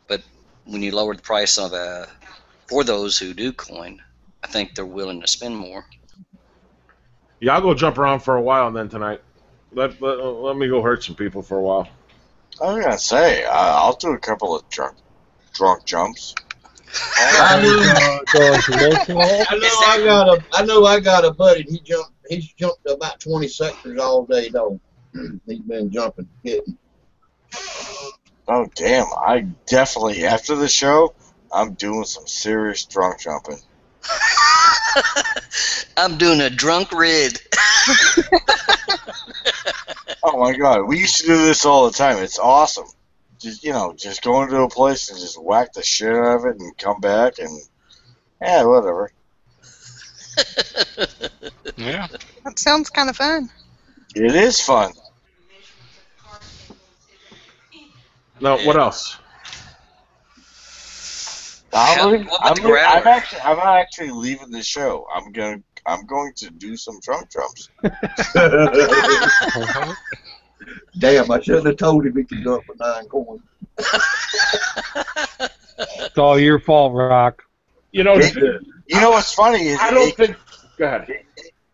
[0.07, 0.21] But
[0.65, 2.07] when you lower the price of a
[2.67, 3.99] for those who do coin,
[4.43, 5.85] I think they're willing to spend more.
[7.39, 9.21] Yeah, I'll go jump around for a while then tonight.
[9.71, 11.89] Let let, let me go hurt some people for a while.
[12.61, 14.97] I was gonna say uh, I'll do a couple of drunk
[15.53, 16.33] drunk jumps.
[17.17, 17.79] I know,
[19.49, 21.63] I know I got a, I know I got a buddy.
[21.63, 24.79] He jumped, he's jumped about 20 sectors all day though.
[25.47, 26.77] He's been jumping, hitting.
[28.47, 29.07] Oh damn!
[29.15, 31.13] I definitely after the show,
[31.53, 33.59] I'm doing some serious drunk jumping.
[35.97, 37.41] I'm doing a drunk rid.
[40.27, 42.17] Oh my god, we used to do this all the time.
[42.17, 42.87] It's awesome.
[43.39, 46.45] Just you know, just go into a place and just whack the shit out of
[46.45, 47.59] it and come back and
[48.41, 49.11] yeah, whatever.
[51.77, 52.07] Yeah.
[52.45, 53.49] That sounds kind of fun.
[54.15, 54.93] It is fun.
[58.39, 59.17] No, what else?
[61.73, 65.05] I'm, leaving- what I'm, leaving- I'm actually I'm not actually leaving the show.
[65.13, 67.69] I'm gonna I'm going to do some drunk jumps.
[70.97, 73.41] Damn, I shouldn't have told him he could go up for nine coins.
[75.77, 77.43] It's all your fault, Rock.
[77.91, 80.37] You know, You know what's funny is I don't it, think.
[80.77, 81.07] Go ahead.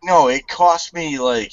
[0.02, 1.52] no, it cost me like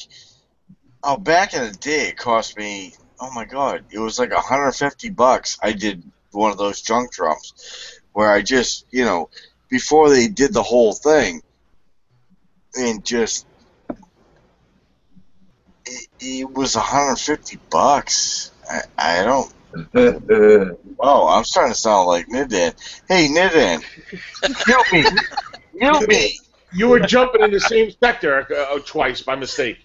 [1.04, 5.10] oh back in the day it cost me oh my god it was like 150
[5.10, 5.58] bucks.
[5.62, 9.30] I did one of those junk jumps where I just you know
[9.70, 11.42] before they did the whole thing
[12.76, 13.46] and just
[15.89, 18.52] it, it was 150 bucks.
[18.69, 19.54] I, I don't.
[21.02, 22.73] Oh, I'm starting to sound like Nidan.
[23.08, 23.82] Hey, Nidan,
[24.65, 25.06] help me,
[25.80, 26.38] help me.
[26.73, 29.78] You were jumping in the same sector uh, twice by mistake.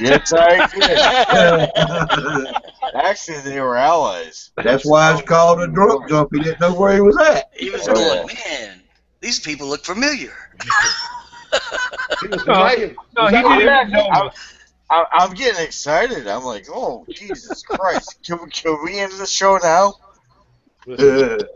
[0.00, 2.54] Yes, I did.
[2.94, 4.50] Actually, they were allies.
[4.56, 6.30] That's why it's called a drunk jump.
[6.32, 7.50] He didn't know where he was at.
[7.54, 8.82] He was Oh, going, man,
[9.20, 10.34] these people look familiar.
[12.22, 12.54] He was No,
[13.16, 14.30] no, he didn't know.
[14.92, 16.26] I'm, I'm, I'm getting excited.
[16.28, 18.18] I'm like, oh, Jesus Christ.
[18.26, 19.94] Can we, can we end the show now?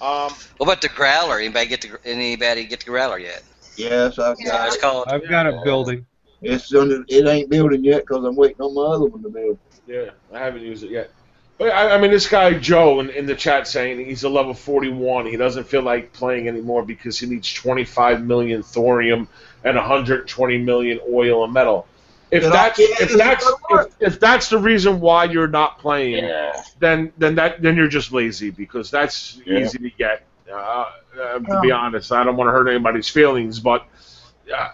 [0.00, 1.38] Um, What about the growler?
[1.38, 3.42] Anybody get the anybody get the growler yet?
[3.76, 4.80] yes, I've Yeah, got it's it.
[4.80, 5.08] called.
[5.08, 6.06] I've got a building.
[6.42, 9.58] It's under, it ain't building yet because I'm waiting on my other one to build.
[9.86, 11.10] yeah, I haven't used it yet.
[11.58, 14.52] But I, I mean, this guy Joe in, in the chat saying he's a level
[14.54, 15.26] 41.
[15.26, 19.28] He doesn't feel like playing anymore because he needs 25 million thorium
[19.64, 21.86] and 120 million oil and metal.
[22.30, 26.62] If Then that's if that's if, if that's the reason why you're not playing, Yeah.
[26.78, 29.58] then then that then you're just lazy because that's Yeah.
[29.58, 30.26] easy to get.
[30.50, 30.86] Uh,
[31.20, 33.86] uh, to be honest, I don't want to hurt anybody's feelings, but
[34.54, 34.68] uh,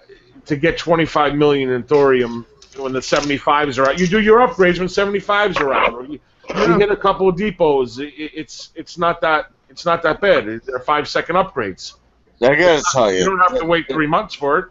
[0.46, 4.78] to get 25 million in thorium when the 75s are out, you do your upgrades
[4.78, 5.92] when 75s are out.
[5.92, 6.20] Or you,
[6.64, 7.98] you hit a couple of depots.
[7.98, 10.46] It, it's it's not that it's not that bad.
[10.64, 11.94] They're five second upgrades.
[12.42, 14.66] I gotta tell You you, don't have to wait three months for it.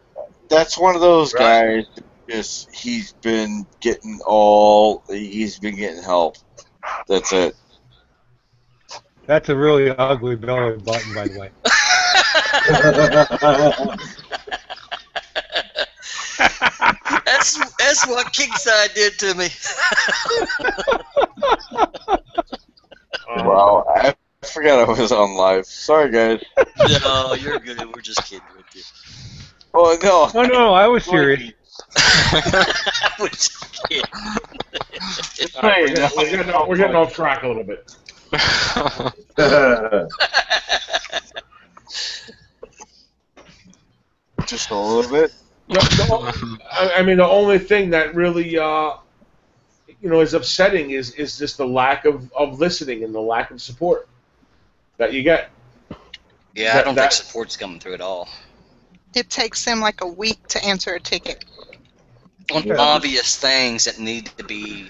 [0.50, 1.34] that's one of those Right.
[1.34, 1.86] guys.
[2.32, 5.04] Just he's been getting all.
[5.10, 6.38] He's been getting help.
[7.10, 7.58] That's it.
[9.26, 11.52] That's a really ugly belly button, by the way.
[17.26, 19.50] That's that's what Kingside did to me.
[23.34, 24.14] Wow, I
[24.46, 25.66] forgot I was on live.
[25.66, 26.44] Sorry, guys.
[27.02, 27.80] No, you're good.
[27.96, 28.82] We're just kidding with you.
[29.74, 30.30] Oh no.
[30.34, 31.54] Oh no, I was serious.
[33.20, 34.04] We're just kidding.
[35.62, 37.96] We're, getting, we're, getting off, we're getting off track a little bit.
[44.46, 45.34] Just a little bit.
[45.70, 46.32] No, no,
[46.70, 48.94] I, I mean, the only thing that really, uh,
[50.02, 53.52] you know, is upsetting is is just the lack of, of listening and the lack
[53.52, 54.10] of support
[54.98, 55.52] that you get.
[56.54, 58.28] Yeah, I don't that- think support's coming through at all.
[59.14, 61.44] It takes them like a week to answer a ticket.
[62.54, 62.76] On Yeah.
[62.78, 64.90] obvious things that need to be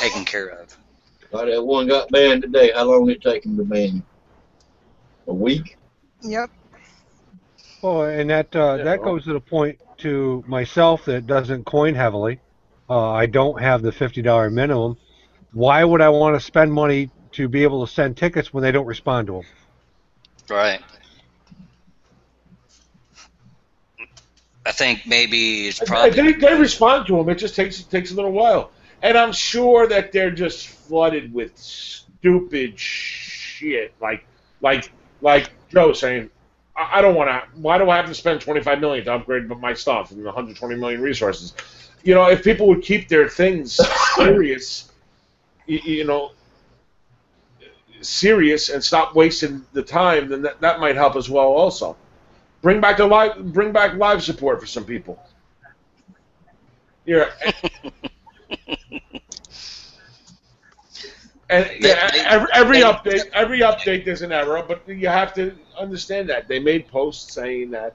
[0.00, 0.76] taken care of.
[1.32, 2.70] Like that one got banned today.
[2.74, 4.02] How long did it take him to ban you?
[5.26, 5.76] A week?
[6.22, 6.50] Yep.
[7.82, 11.64] Well, and that uh, Yeah, that well- goes to the point to myself that doesn't
[11.64, 12.40] coin heavily.
[12.88, 14.96] Uh, I don't have the fifty dollar minimum.
[15.52, 18.72] Why would I want to spend money to be able to send tickets when they
[18.72, 19.42] don't respond to them?
[20.48, 20.80] Right.
[24.66, 27.28] I think maybe it's probably They, they respond to them.
[27.28, 28.70] It just takes it takes a little while,
[29.02, 34.26] and I'm sure that they're just flooded with stupid shit, like
[34.60, 36.30] like like Joe saying,
[36.76, 37.60] "I, I don't want to.
[37.60, 41.02] Why do I have to spend 25 million to upgrade my stuff and 120 million
[41.02, 41.52] resources?"
[42.02, 43.78] You know, if people would keep their things
[44.16, 44.90] serious,
[45.66, 46.32] you, you know,
[48.00, 51.48] serious and stop wasting the time, then that, that might help as well.
[51.48, 51.96] Also,
[52.64, 55.22] bring back the live bring back live support for some people.
[57.04, 57.30] Yeah.
[61.50, 66.30] And yeah, every, every update, every update, there's an error, but you have to understand
[66.30, 67.94] that they made posts saying that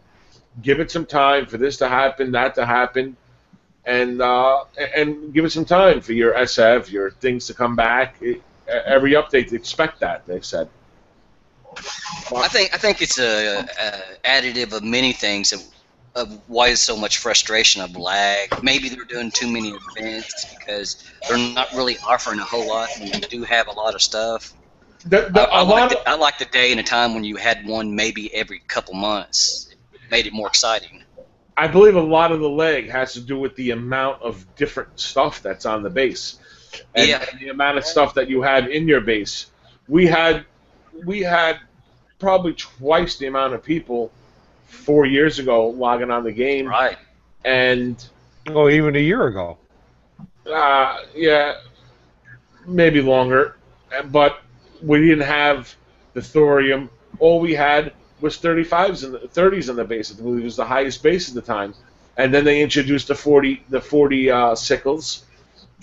[0.62, 3.18] give it some time for this to happen, that to happen,
[3.86, 8.18] and uh, and give it some time for your SF, your things to come back.
[8.22, 10.28] It, every update, expect that.
[10.28, 10.70] They said.
[12.36, 15.62] I think I think it's a, a additive of many things of,
[16.16, 18.64] of why is so much frustration of lag.
[18.64, 23.12] Maybe they're doing too many events because they're not really offering a whole lot, and
[23.24, 24.54] they do have a lot of stuff.
[25.06, 27.14] The, I, the, I a like lot the, I like the day and a time
[27.14, 29.74] when you had one maybe every couple months.
[29.94, 31.04] It made it more exciting.
[31.58, 34.98] I believe a lot of the leg has to do with the amount of different
[35.00, 36.40] stuff that's on the base,
[36.96, 37.26] and, Yeah.
[37.30, 39.48] and the amount of stuff that you have in your base.
[39.88, 40.46] We had,
[41.06, 41.60] we had
[42.20, 44.12] probably twice the amount of people
[44.66, 46.98] four years ago logging on the game, Right.
[47.46, 48.04] and
[48.48, 49.58] Oh, even a year ago.
[50.52, 51.56] uh, yeah,
[52.66, 53.56] maybe longer,
[54.06, 54.40] but
[54.82, 55.74] we didn't have
[56.14, 56.90] the thorium.
[57.20, 60.12] All we had was 35s and 30s in the base.
[60.12, 61.74] I believe it was the highest base at the time.
[62.18, 65.26] And then they introduced the 40 the 40 uh, sickles,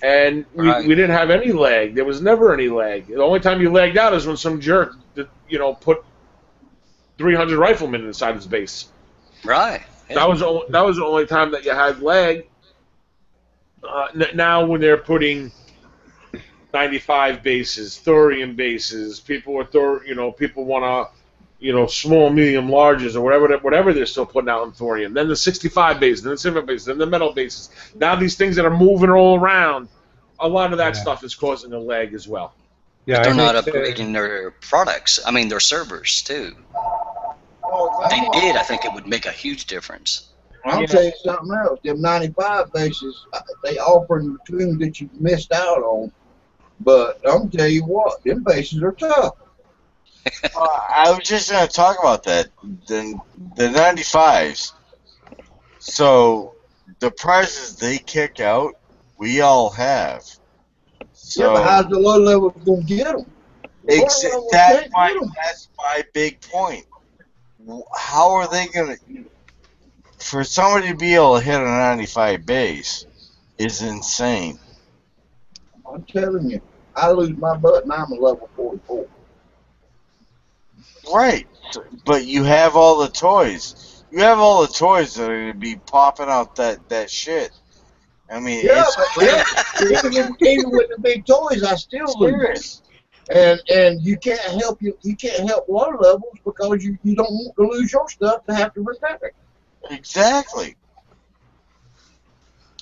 [0.03, 0.87] and we, Right.
[0.87, 1.94] we didn't have any lag.
[1.94, 3.07] There was never any lag.
[3.07, 4.96] The only time you lagged out is when some jerk,
[5.49, 6.05] you know, put
[7.18, 8.88] 300 riflemen inside his base.
[9.44, 9.83] Right.
[10.09, 10.16] Yeah.
[10.16, 12.46] That was the only, that was the only time that you had lag.
[13.83, 15.50] Uh, n- now when they're putting
[16.74, 21.14] 95 bases, thorium bases, people are thor- you know people want to
[21.64, 25.14] you know small, medium, larges or whatever whatever they're still putting out in thorium.
[25.14, 27.70] Then the 65 bases, then the silver bases, then the metal bases.
[27.94, 29.88] Now these things that are moving all around,
[30.38, 31.02] a lot of that Yeah.
[31.02, 32.55] stuff is causing a lag as well.
[33.07, 35.20] Yeah, They're not upgrading their products.
[35.24, 36.57] I mean, their servers too.
[37.84, 40.32] If they did, I think it would make a huge difference.
[40.64, 40.86] I'll Yeah.
[40.86, 41.80] tell you something else.
[41.84, 46.12] Them 95 bases, uh, they offering the tune that you missed out on.
[46.80, 49.34] But I'm tell you what, them bases are tough.
[50.56, 52.48] Uh, I was just going to talk about that.
[52.88, 53.18] The,
[53.56, 54.72] the 95s.
[55.78, 56.54] So,
[57.00, 58.72] the prizes they kick out,
[59.18, 60.22] we all have.
[61.36, 63.26] yeah, but So, how's the low level gonna get them?
[63.88, 66.84] ex- Low level that's, my, that's my big point.
[67.96, 69.24] How are they going to.
[70.18, 73.07] For somebody to be able to hit a 95 base
[73.59, 74.59] is insane.
[75.90, 76.61] I'm telling you,
[76.94, 79.07] I lose my butt and I'm a level 44.
[81.14, 81.46] Right.
[82.05, 84.05] But you have all the toys.
[84.11, 87.50] You have all the toys that are going to be popping out that, that shit.
[88.31, 89.44] I mean, Yeah, but yeah,
[90.05, 92.83] even, even with the big toys, I still lose.
[93.26, 93.62] Serious.
[93.68, 97.30] And and you can't help you you can't help water levels because you, you don't
[97.30, 99.34] want to lose your stuff to have to repair it.
[99.90, 100.76] Exactly.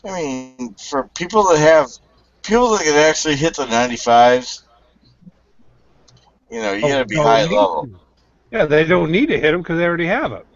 [0.05, 1.89] I mean, for people that have
[2.43, 4.63] people that can actually hit the 95s,
[6.51, 7.87] you know, you oh, got to be high level.
[7.87, 8.01] to.
[8.51, 10.47] Yeah, they don't need to hit them because they already have it.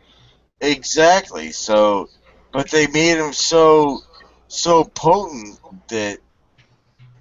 [0.61, 1.51] Exactly.
[1.51, 2.09] So,
[2.53, 4.01] but they made them so
[4.49, 6.19] so potent that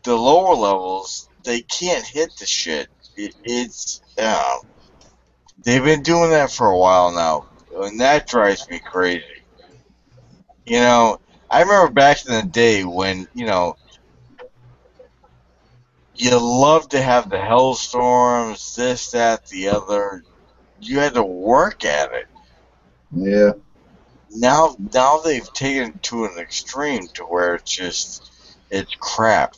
[0.04, 2.90] the lower levels they can't hit the shit.
[3.16, 4.58] it, it's uh,
[5.64, 7.46] they've been doing that for a while now,
[7.76, 9.24] and that drives me crazy.
[10.66, 11.20] You know,
[11.50, 13.78] I remember back in the day when you know
[16.18, 20.24] you loved to have the hellstorms, this, that, the other.
[20.80, 22.28] You had to work at it.
[23.16, 23.54] Yeah.
[24.32, 28.32] Now, now they've taken it to an extreme to where it's just
[28.70, 29.56] it's crap.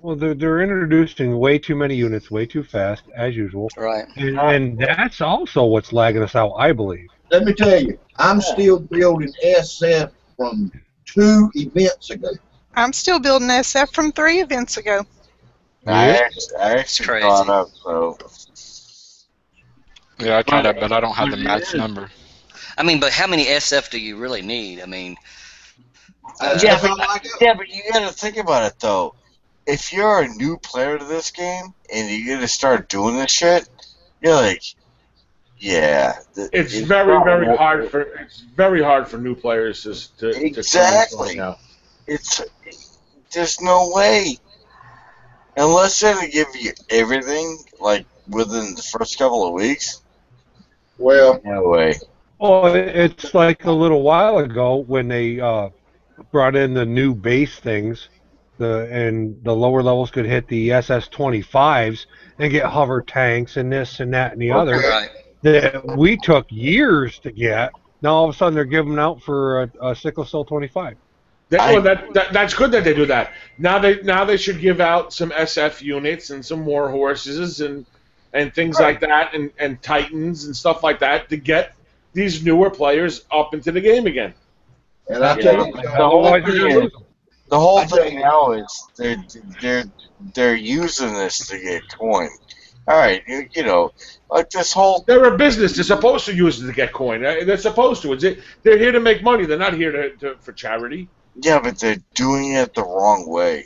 [0.00, 3.68] Well, they're, they're introducing way too many units way too fast, as usual.
[3.76, 4.04] Right.
[4.16, 7.08] And, and that's also what's lagging us out, I believe.
[7.30, 10.70] Let me tell you, I'm still building SF from
[11.04, 12.30] two events ago.
[12.76, 15.04] I'm still building SF from three events ago.
[15.86, 16.12] I Yeah.
[16.24, 17.26] actually, I actually crazy.
[17.26, 18.18] caught up, so
[20.18, 22.10] Yeah, I tried that, but I don't have the max number.
[22.78, 24.82] I mean, but how many SF do you really need?
[24.82, 25.16] I mean,
[26.40, 29.14] That's yeah, but, yeah, but you gotta think about it though.
[29.66, 33.68] If you're a new player to this game and you gotta start doing this shit,
[34.22, 34.62] you're like,
[35.58, 39.94] yeah, th- It's very, very worth hard for it's very hard for new players to
[40.18, 41.36] to, to come Exactly.
[41.36, 41.58] now.
[42.06, 42.42] It's
[43.32, 44.38] there's no way
[45.56, 50.02] unless they're gonna give you everything like within the first couple of weeks.
[50.98, 51.94] Well, No way.
[52.40, 55.70] Oh, it- it's like a little while ago when they uh,
[56.32, 58.08] brought in the new base things,
[58.58, 62.06] the and the lower levels could hit the SS-25s
[62.38, 65.10] and get hover tanks and this and that and the other right.
[65.42, 67.70] that we took years to get.
[68.02, 70.96] Now all of a sudden they're giving out for a, a sickle cell 25.
[71.48, 73.32] That, I- well, that, that that's good that they do that.
[73.58, 77.86] Now they now they should give out some SF units and some war horses and
[78.32, 81.72] and things like that and, and titans and stuff like that to get
[82.12, 84.34] these newer players up into the game again.
[85.08, 85.42] and I Yeah.
[85.42, 86.90] tell you, The whole Otherwise,
[87.50, 87.58] you're gonna thing lose 'em.
[87.58, 89.16] The whole I thing now is they're
[89.60, 89.84] they're
[90.34, 92.30] they're using this to get coin.
[92.88, 93.92] All right, you, you know,
[94.30, 95.74] like this whole They're a business.
[95.74, 97.24] They're supposed to use it to get coin.
[97.24, 98.12] Uh, They're supposed to.
[98.14, 99.46] It's it, they're here to make money.
[99.46, 101.10] They're not here to, to for charity.
[101.36, 103.64] yeah, but they're doing it the wrong way.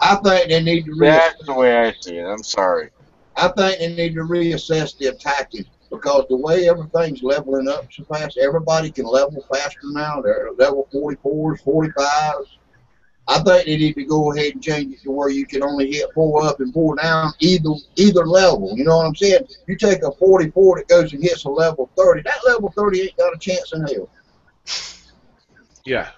[0.00, 2.24] I think they need to re- That's the way I see it.
[2.24, 2.90] I'm sorry.
[3.36, 8.04] I think they need to reassess the attacking because the way everything's leveling up so
[8.04, 10.20] fast, everybody can level faster now.
[10.20, 12.46] They're level 44s, 45s.
[13.28, 15.90] I think they need to go ahead and change it to where you can only
[15.92, 18.72] hit four up and four down either either level.
[18.76, 19.46] You know what I'm saying?
[19.68, 22.22] You take a 44 that goes and hits a level 30.
[22.22, 24.08] That level 30 ain't got a chance in hell.
[25.84, 26.08] Yeah.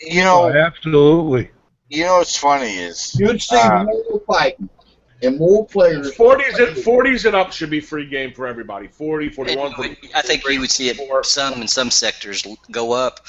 [0.00, 1.50] You know, Oh, absolutely.
[1.88, 4.68] you know what's funny is You'd see Uh, more fighting
[5.22, 6.14] and more players.
[6.14, 8.88] Forties and forties and up should be free game for everybody.
[8.88, 12.92] 40, 41, And 42, I think you would see it some in some sectors go
[12.92, 13.26] up.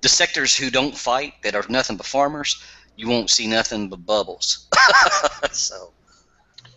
[0.00, 2.62] The sectors who don't fight, that are nothing but farmers,
[2.96, 4.68] you won't see nothing but bubbles.
[5.52, 5.92] so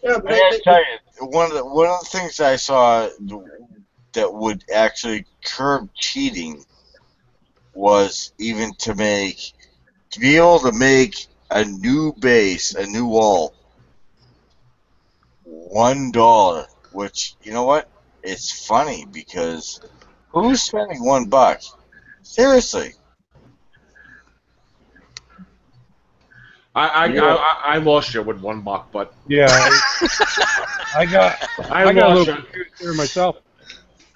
[0.04, 3.10] Yeah, but I tell you, one of the one of the things I saw
[4.14, 6.64] that would actually curb cheating
[7.74, 9.54] was even to make
[10.12, 13.54] to be able to make a new base, a new wall,
[15.46, 16.66] one dollar.
[16.92, 17.90] Which you know what?
[18.24, 19.80] It's funny because
[20.30, 21.62] who's spending one buck?
[22.24, 22.94] Seriously,
[26.76, 27.24] I I, Yeah.
[27.24, 29.48] I I I lost you with one buck, but Yeah.
[29.50, 29.82] I,
[30.94, 32.34] I got I, I got a lost little you.
[32.36, 33.38] confused there myself.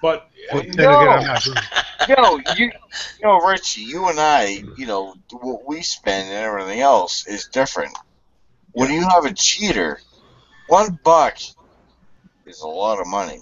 [0.02, 0.90] But But uh, No.
[0.90, 1.70] again, I'm not doing it.
[2.08, 6.36] you know, you, you know, Richie, you and I, you know, what we spend and
[6.38, 7.96] everything else is different.
[8.72, 10.00] When you have a cheater,
[10.70, 11.36] one buck
[12.46, 13.40] is a lot of money.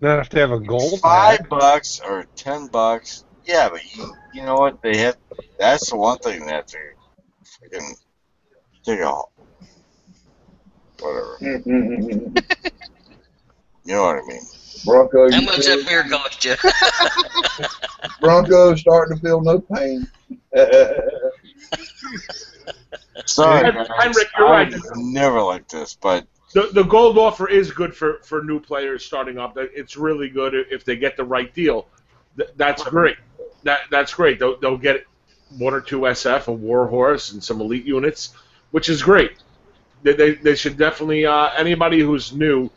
[0.00, 1.00] Not if they have a gold.
[1.00, 1.48] Five hat.
[1.48, 4.82] bucks or ten bucks, yeah, but you, you know what?
[4.82, 5.16] They have.
[5.58, 7.94] That's the one thing that they freaking
[8.84, 9.14] take a
[11.00, 11.38] whatever.
[13.86, 14.42] You know what I mean?
[14.84, 16.56] Broncos, how much that beer cost you?
[18.20, 20.08] Broncos starting to feel no pain.
[23.26, 23.86] Sorry, Hey, guys.
[23.90, 24.74] Heinrich, you're I right.
[24.96, 29.38] never like this, but the the gold offer is good for for new players starting
[29.38, 29.56] up.
[29.56, 31.88] It's really good if they get the right deal.
[32.36, 33.16] Th- that's great.
[33.64, 34.38] That that's great.
[34.38, 35.04] They'll, they'll get
[35.58, 38.34] one or two SF, a Warhorse, and some elite units,
[38.70, 39.32] which is great.
[40.02, 42.70] They they, they should definitely uh, anybody who's new,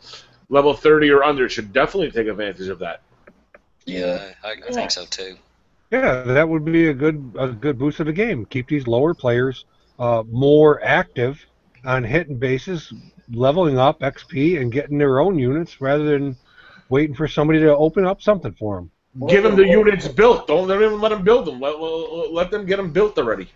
[0.48, 3.02] level thirty or under, should definitely take advantage of that.
[3.86, 5.36] yeah, I, I think so too.
[5.90, 8.46] Yeah, that would be a good a good boost of the game.
[8.46, 9.64] Keep these lower players
[9.98, 11.44] uh, more active
[11.84, 12.92] on hitting bases,
[13.32, 16.36] leveling up XP, and getting their own units rather than
[16.90, 18.90] waiting for somebody to open up something for them.
[19.28, 20.46] Give them the units built.
[20.46, 21.60] Don't, don't even let them build them.
[21.60, 23.48] Let, let, let them get them built already.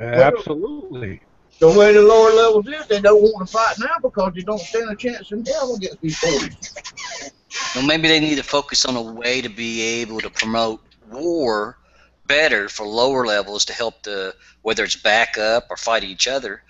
[0.00, 1.20] Absolutely.
[1.60, 4.60] the way the lower levels is, they don't want to fight now because they don't
[4.60, 7.30] stand a chance in hell against these 40s.
[7.74, 10.80] Well, maybe they need to focus on a way to be able to promote
[11.12, 11.78] war
[12.26, 16.62] better for lower levels to help the whether it's back up or fight each other.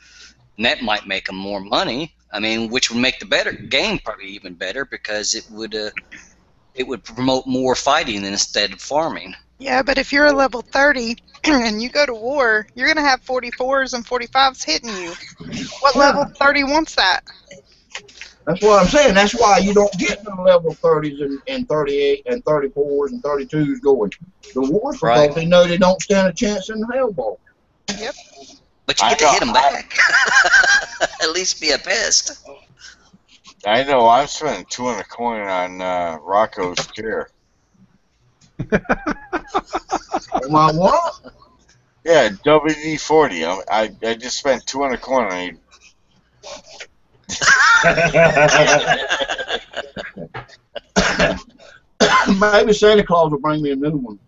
[0.57, 2.15] And that might make them more money.
[2.33, 5.91] I mean, which would make the better game probably even better because it would uh,
[6.75, 9.35] it would promote more fighting instead of farming.
[9.59, 13.09] Yeah, but if you're a level 30 and you go to war, you're going to
[13.09, 15.13] have 44s and 45s hitting you.
[15.81, 17.21] What level 30 wants that?
[18.47, 19.15] That's what I'm saying.
[19.15, 23.81] That's why you don't get the level 30s and, and 38 and 34s and 32s
[23.81, 24.11] going.
[24.55, 25.35] The wars because Right.
[25.35, 27.39] they know they don't stand a chance in the hellball.
[27.99, 28.15] Yep.
[28.87, 29.97] But you I get to know, hit them back.
[31.23, 32.45] At least be a pest.
[33.65, 37.29] I know I'm spending two and a coin on uh, Rocco's chair.
[40.45, 41.15] On my what?
[42.05, 43.45] Yeah, WD forty.
[43.45, 45.57] I, I I just spent two and a coin on it.
[52.41, 54.19] Maybe Santa Claus will bring me a new one.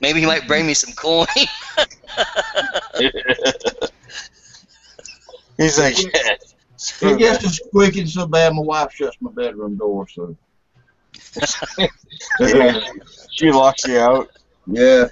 [0.00, 1.26] Maybe he might bring me some coin.
[5.56, 6.42] He's like, yeah, It
[6.76, 10.36] screw gets to squeaking so bad my wife shuts my bedroom door, so.
[11.34, 12.80] that.
[13.30, 14.28] she locks you out.
[14.66, 15.06] yeah.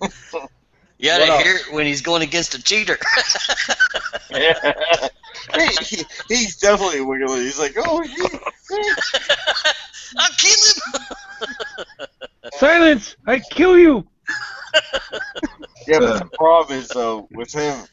[1.04, 1.42] You gotta What else?
[1.44, 2.96] hear it when he's going against a cheater.
[5.54, 7.42] He- he- he's definitely wiggling.
[7.42, 8.16] He's like, oh, he,
[10.18, 12.06] I'll kill him.
[12.54, 13.16] Silence!
[13.26, 14.06] I kill you!
[15.86, 15.98] yeah.
[15.98, 16.28] But the uh.
[16.32, 17.84] problem is though with him,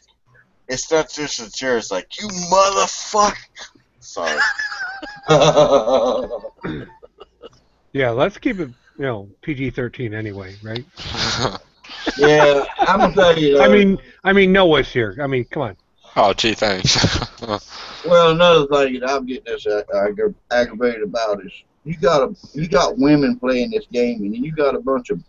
[0.70, 1.76] it's not just the chair.
[1.78, 3.36] It's like you motherfucker.
[4.00, 4.40] Sorry.
[7.94, 10.86] Yeah, let's keep it, you know, PG-13 anyway, right?
[12.18, 13.60] Yeah, I'm gonna tell you.
[13.60, 15.18] I uh, mean, I mean, Noah's here.
[15.22, 15.78] I mean, come on.
[16.16, 17.20] oh, gee, thanks.
[18.06, 21.52] Well, another thing that I'm getting this ag- aggra- aggravated about is
[21.84, 25.12] you got a you got women playing this game, and then you got a bunch
[25.12, 25.22] of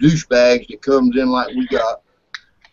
[0.00, 2.02] douchebags that comes in like we got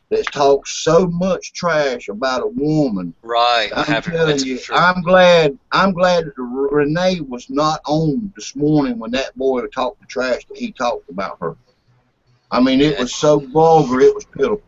[0.09, 3.13] that talks so much trash about a woman.
[3.21, 3.69] Right.
[3.75, 4.75] I I'm have telling you, true.
[4.75, 10.01] I'm glad I'm glad that Renee was not on this morning when that boy talked
[10.01, 11.55] the trash that he talked about her.
[12.51, 14.61] I mean, it was so vulgar, it was pitiful.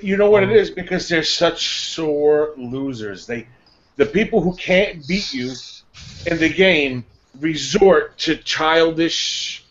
[0.00, 3.26] You know what it is because they're such sore losers.
[3.26, 3.46] They,
[3.96, 5.52] the people who can't beat you
[6.26, 7.04] in the game,
[7.38, 9.64] resort to childish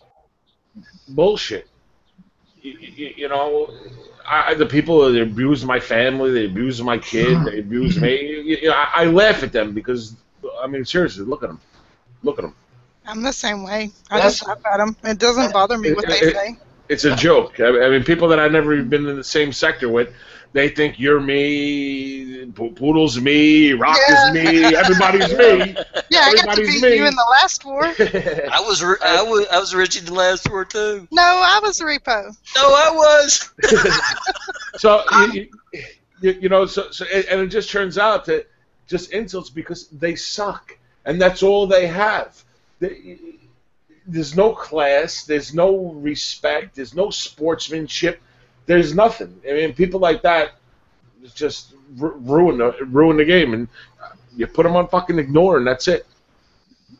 [1.08, 1.68] bullshit.
[2.62, 3.70] You, you, you know,
[4.26, 8.42] I, the people that abuse my family, they abuse my kid, they abuse me.
[8.42, 10.14] You, I, I laugh at them because,
[10.62, 11.60] I mean, seriously, look at them,
[12.22, 12.54] look at them.
[13.06, 13.90] I'm the same way.
[14.10, 14.96] I That's- just laugh at them.
[15.04, 16.56] It doesn't bother me what they It- it- say.
[16.88, 17.60] It's a joke.
[17.60, 20.12] I, I mean, people that I've never even been in the same sector with,
[20.52, 24.28] they think you're me, Poodle's me, Rock Yeah.
[24.28, 25.76] is me, everybody's me.
[26.10, 26.96] Yeah, I got to everybody's beat me.
[26.98, 27.84] you in the last war.
[27.98, 31.08] I was I was I was Richie the last war too.
[31.10, 32.36] No, I was a repo.
[32.54, 33.50] No, I was.
[34.76, 35.02] so
[35.32, 35.48] you,
[36.20, 38.48] you, you know, so, so and and it just turns out that
[38.86, 40.76] just insults because they suck,
[41.06, 42.43] and that's all they have.
[42.88, 43.18] They,
[44.06, 48.20] there's no class, there's no respect, there's no sportsmanship,
[48.66, 49.40] there's nothing.
[49.48, 50.52] I mean, people like that
[51.34, 53.68] just ruin the ruin the game, and
[54.36, 56.06] you put them on fucking ignore, and that's it.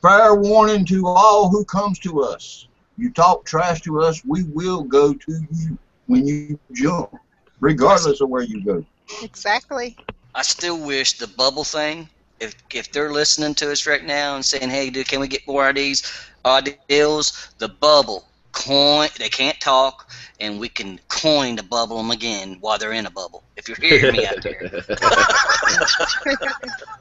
[0.01, 2.69] Fair warning to all who comes to us.
[2.97, 7.15] You talk trash to us, we will go to you when you jump,
[7.61, 8.85] regardless of where you go.
[9.23, 9.97] Exactly.
[10.35, 12.09] I still wish the bubble thing.
[12.41, 15.47] If if they're listening to us right now and saying, "Hey, dude, can we get
[15.47, 16.03] more of these
[16.45, 19.09] odd deals?" The bubble coin.
[19.19, 20.11] They can't talk,
[20.41, 23.43] and we can coin to bubble them again while they're in a bubble.
[23.57, 24.59] If you're hearing me out there,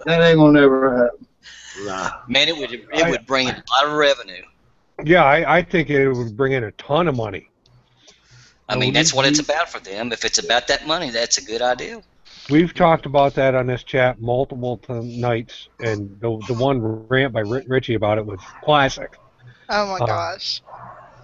[0.06, 1.28] That ain't gonna never happen.
[1.86, 2.12] Nah.
[2.28, 4.44] man, it would it would bring in a lot of revenue.
[5.04, 7.50] Yeah, I, I think it would bring in a ton of money.
[8.70, 10.12] I mean, that's what it's about for them.
[10.12, 12.02] If it's about that money, that's a good idea.
[12.50, 17.34] We've talked about that on this chat multiple t- nights, and the the one rant
[17.34, 19.18] by Ri- Richie about it was classic.
[19.70, 20.62] Oh my Uh, gosh.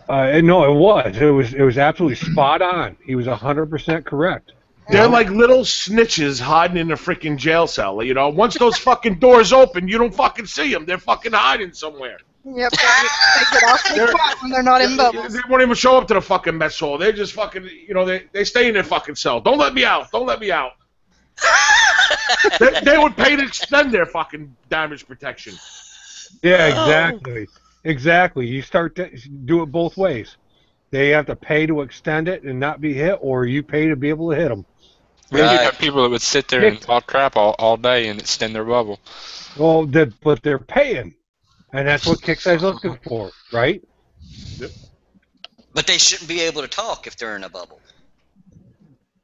[0.07, 1.17] Uh, and no, it was.
[1.17, 1.53] It was.
[1.53, 2.95] It was absolutely spot on.
[3.05, 4.53] He was hundred percent correct.
[4.89, 8.01] They're like little snitches hiding in a freaking jail cell.
[8.01, 10.85] You know, once those fucking doors open, you don't fucking see them.
[10.85, 12.17] They're fucking hiding somewhere.
[12.43, 12.71] Yep.
[12.71, 15.31] They, they get awfully They're- quiet when they're not in bubbles.
[15.33, 16.97] They won't even show up to the fucking mess hall.
[16.97, 19.41] They just fucking, you know, they, they stay in their fucking cell.
[19.41, 20.09] Don't let me out.
[20.11, 20.71] Don't let me out.
[22.59, 25.55] They, they would pay to extend their fucking damage protection.
[26.41, 27.47] Yeah, exactly.
[27.83, 28.47] Exactly.
[28.47, 29.09] You start to
[29.45, 30.37] do it both ways.
[30.91, 33.95] They have to pay to extend it and not be hit, or you pay to
[33.95, 34.65] be able to hit them.
[35.31, 35.53] Maybe Right.
[35.53, 38.55] you have people that would sit there and talk crap all, all day and extend
[38.55, 38.99] their bubble.
[39.57, 41.13] Well, the, but they're paying,
[41.71, 43.81] and that's what Kixeye's looking for, right?
[44.57, 44.71] Yep.
[45.73, 47.79] But they shouldn't be able to talk if they're in a bubble.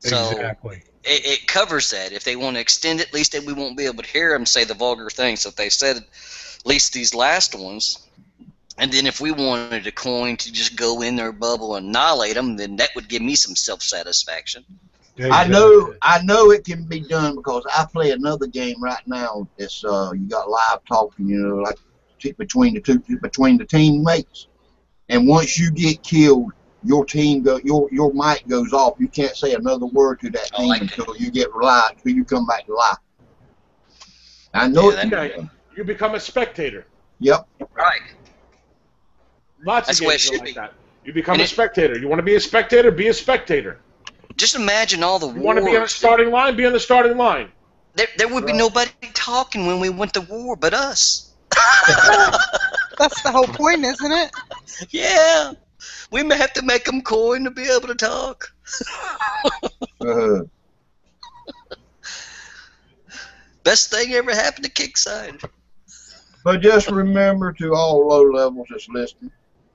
[0.05, 0.83] So exactly.
[1.03, 2.11] it, it covers that.
[2.11, 4.45] If they want to extend it, at least we won't be able to hear them
[4.45, 8.07] say the vulgar things that they said, at least these last ones.
[8.77, 12.35] And then if we wanted a coin to just go in their bubble and annihilate
[12.35, 14.63] them, then that would give me some self satisfaction.
[15.19, 19.47] I know, I know it can be done because I play another game right now.
[19.57, 21.77] It's uh, you got live talking, you know, like
[22.37, 24.47] between the two, between the teammates.
[25.07, 26.51] And once you get killed,
[26.85, 28.95] your team go, your your mic goes off.
[28.99, 30.97] You can't say another word to that team like that.
[30.97, 32.97] until you get live, until you come back to life.
[34.53, 34.95] I know Yeah, it.
[34.95, 35.49] that- can be done.
[35.75, 36.85] You become a spectator.
[37.19, 37.47] Yep.
[37.73, 38.01] Right.
[39.65, 40.51] Lots That's of the way it games are like be.
[40.53, 40.73] that.
[41.03, 41.97] You become And a it- spectator.
[41.97, 42.91] You want to be a spectator?
[42.91, 43.79] Be a spectator.
[44.37, 46.55] Just imagine all the You want to be on the starting line?
[46.55, 47.49] Be on the starting line.
[47.95, 51.31] There, there would be nobody talking when we went to war but us.
[52.97, 54.31] That's the whole point, isn't it?
[54.89, 55.53] yeah.
[56.11, 58.51] We may have to make them coin to be able to talk.
[60.01, 60.41] Uh,
[63.65, 65.43] Best thing ever happened to Kixeye.
[66.43, 69.31] But just remember to all low levels that's listening,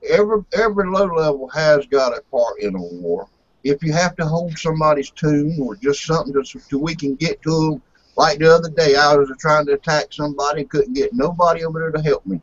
[0.09, 3.27] every every low level has got a part in a war.
[3.65, 7.41] If you have to hold somebody's tune or just something to, to we can get
[7.41, 7.81] to them,
[8.15, 11.91] like the other day I was trying to attack somebody, couldn't get nobody over there
[11.91, 12.41] to help me.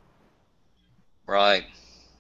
[1.27, 1.65] Right.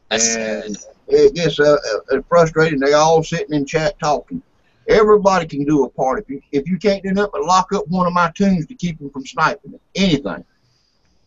[0.08, 0.76] That's And
[1.08, 1.76] it gets uh,
[2.12, 2.80] uh, frustrating.
[2.80, 4.42] They all sitting in chat talking.
[4.88, 6.22] Everybody can do a part.
[6.22, 8.74] If you if you can't do nothing but lock up one of my tunes to
[8.74, 10.44] keep them from sniping it, anything,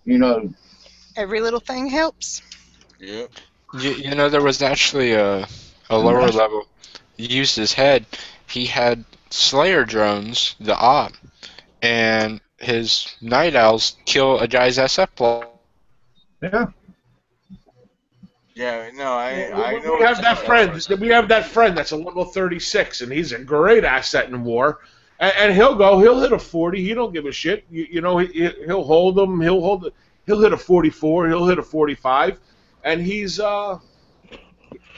[0.03, 0.51] you know.
[1.15, 2.41] Every little thing helps.
[2.99, 3.31] Yep.
[3.73, 5.47] You, you know, there was actually a,
[5.89, 6.67] a lower level.
[7.17, 8.05] He used his head.
[8.47, 11.13] He had Slayer drones, the op,
[11.81, 15.49] and his night owls kill a guy's SF block.
[16.41, 16.67] Yeah.
[18.53, 20.71] Yeah, no, I, we, I we have that friend.
[20.71, 24.43] exactly We have that friend that's a level 36, and he's a great asset in
[24.43, 24.79] war.
[25.19, 25.99] And, and he'll go.
[25.99, 26.81] He'll hit a 40.
[26.83, 27.65] He don't give a shit.
[27.69, 29.39] You, you know, he, he'll hold them.
[29.39, 29.85] He'll hold.
[29.85, 29.93] it.
[30.25, 31.29] He'll hit a 44.
[31.29, 32.39] He'll hit a 45,
[32.83, 33.79] and he's uh,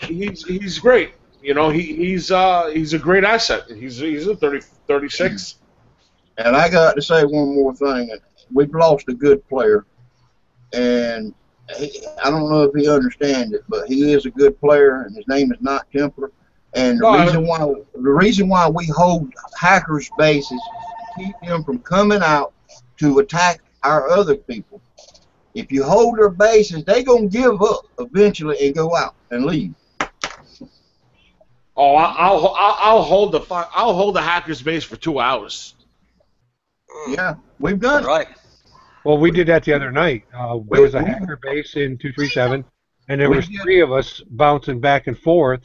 [0.02, 1.14] he's he's great.
[1.42, 3.64] You know, he, he's uh, he's a great asset.
[3.70, 5.60] He's he's a 30, 36.
[6.38, 8.10] And I got to say one more thing.
[8.52, 9.86] We've lost a good player,
[10.72, 11.34] and
[11.78, 15.16] he, I don't know if he understands it, but he is a good player, and
[15.16, 16.32] his name is not Templar.
[16.76, 21.36] And the No, reason why the reason why we hold hackers' bases is to keep
[21.44, 22.54] them from coming out
[23.00, 24.82] to attack our other people.
[25.54, 29.76] If you hold their bases, they gonna give up eventually and go out and leave.
[31.76, 35.76] Oh, I- I'll I'll, I'll hold the I'll hold the hacker's base for two hours.
[37.10, 38.08] Yeah, we've done it.
[38.08, 38.28] Right.
[39.04, 40.24] Well, we did that the other night.
[40.34, 42.64] Uh, there was a hacker base in 237,
[43.10, 45.62] and there We was three of us bouncing back and forth.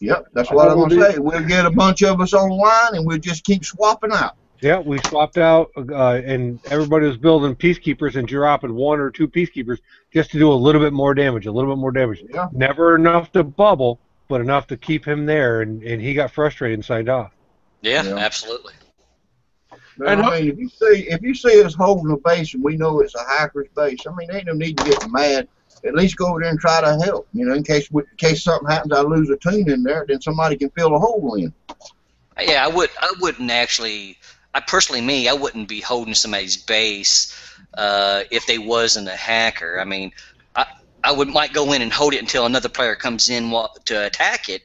[0.00, 1.18] Yep, that's what I'm gonna say.
[1.18, 4.36] We'll get a bunch of us online, and we'll just keep swapping out.
[4.60, 9.28] Yeah, we swapped out, uh, and everybody was building peacekeepers and dropping one or two
[9.28, 9.78] peacekeepers
[10.12, 12.22] just to do a little bit more damage, a little bit more damage.
[12.32, 12.46] Yeah.
[12.52, 16.74] Never enough to bubble, but enough to keep him there, and, and he got frustrated
[16.74, 17.32] and signed off.
[17.82, 18.16] Yeah, Yeah.
[18.16, 18.72] absolutely.
[19.98, 22.62] But, And I mean, if you see if you see us holding a base and
[22.62, 25.48] we know it's a hacker's base, I mean, ain't no need to get mad.
[25.84, 27.28] At least go over there and try to help.
[27.32, 30.20] You know, in case in case something happens, I lose a tune in there, then
[30.20, 31.52] somebody can fill a hole in.
[32.40, 32.90] Yeah, I would.
[33.00, 34.18] I wouldn't actually.
[34.54, 37.34] I personally, me, I wouldn't be holding somebody's base
[37.74, 39.78] uh, if they wasn't a hacker.
[39.80, 40.12] I mean,
[40.54, 40.66] I
[41.04, 43.50] I would might go in and hold it until another player comes in
[43.86, 44.62] to attack it,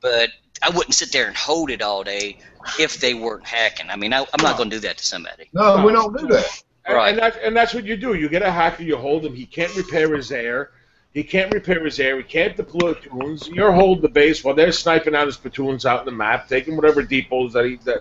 [0.00, 2.38] but I wouldn't sit there and hold it all day
[2.78, 3.90] if they weren't hacking.
[3.90, 5.48] I mean, I, I'm not going to do that to somebody.
[5.52, 6.62] No, we don't do that.
[6.84, 7.10] And, Right.
[7.10, 8.14] and, that's, and that's what you do.
[8.14, 9.34] You get a hacker, you hold him.
[9.34, 10.70] He can't repair his air.
[11.14, 12.16] He can't repair his air.
[12.16, 13.46] He can't deploy platoons.
[13.48, 16.74] You're holding the base while they're sniping out his platoons out in the map, taking
[16.74, 18.00] whatever depots that he that,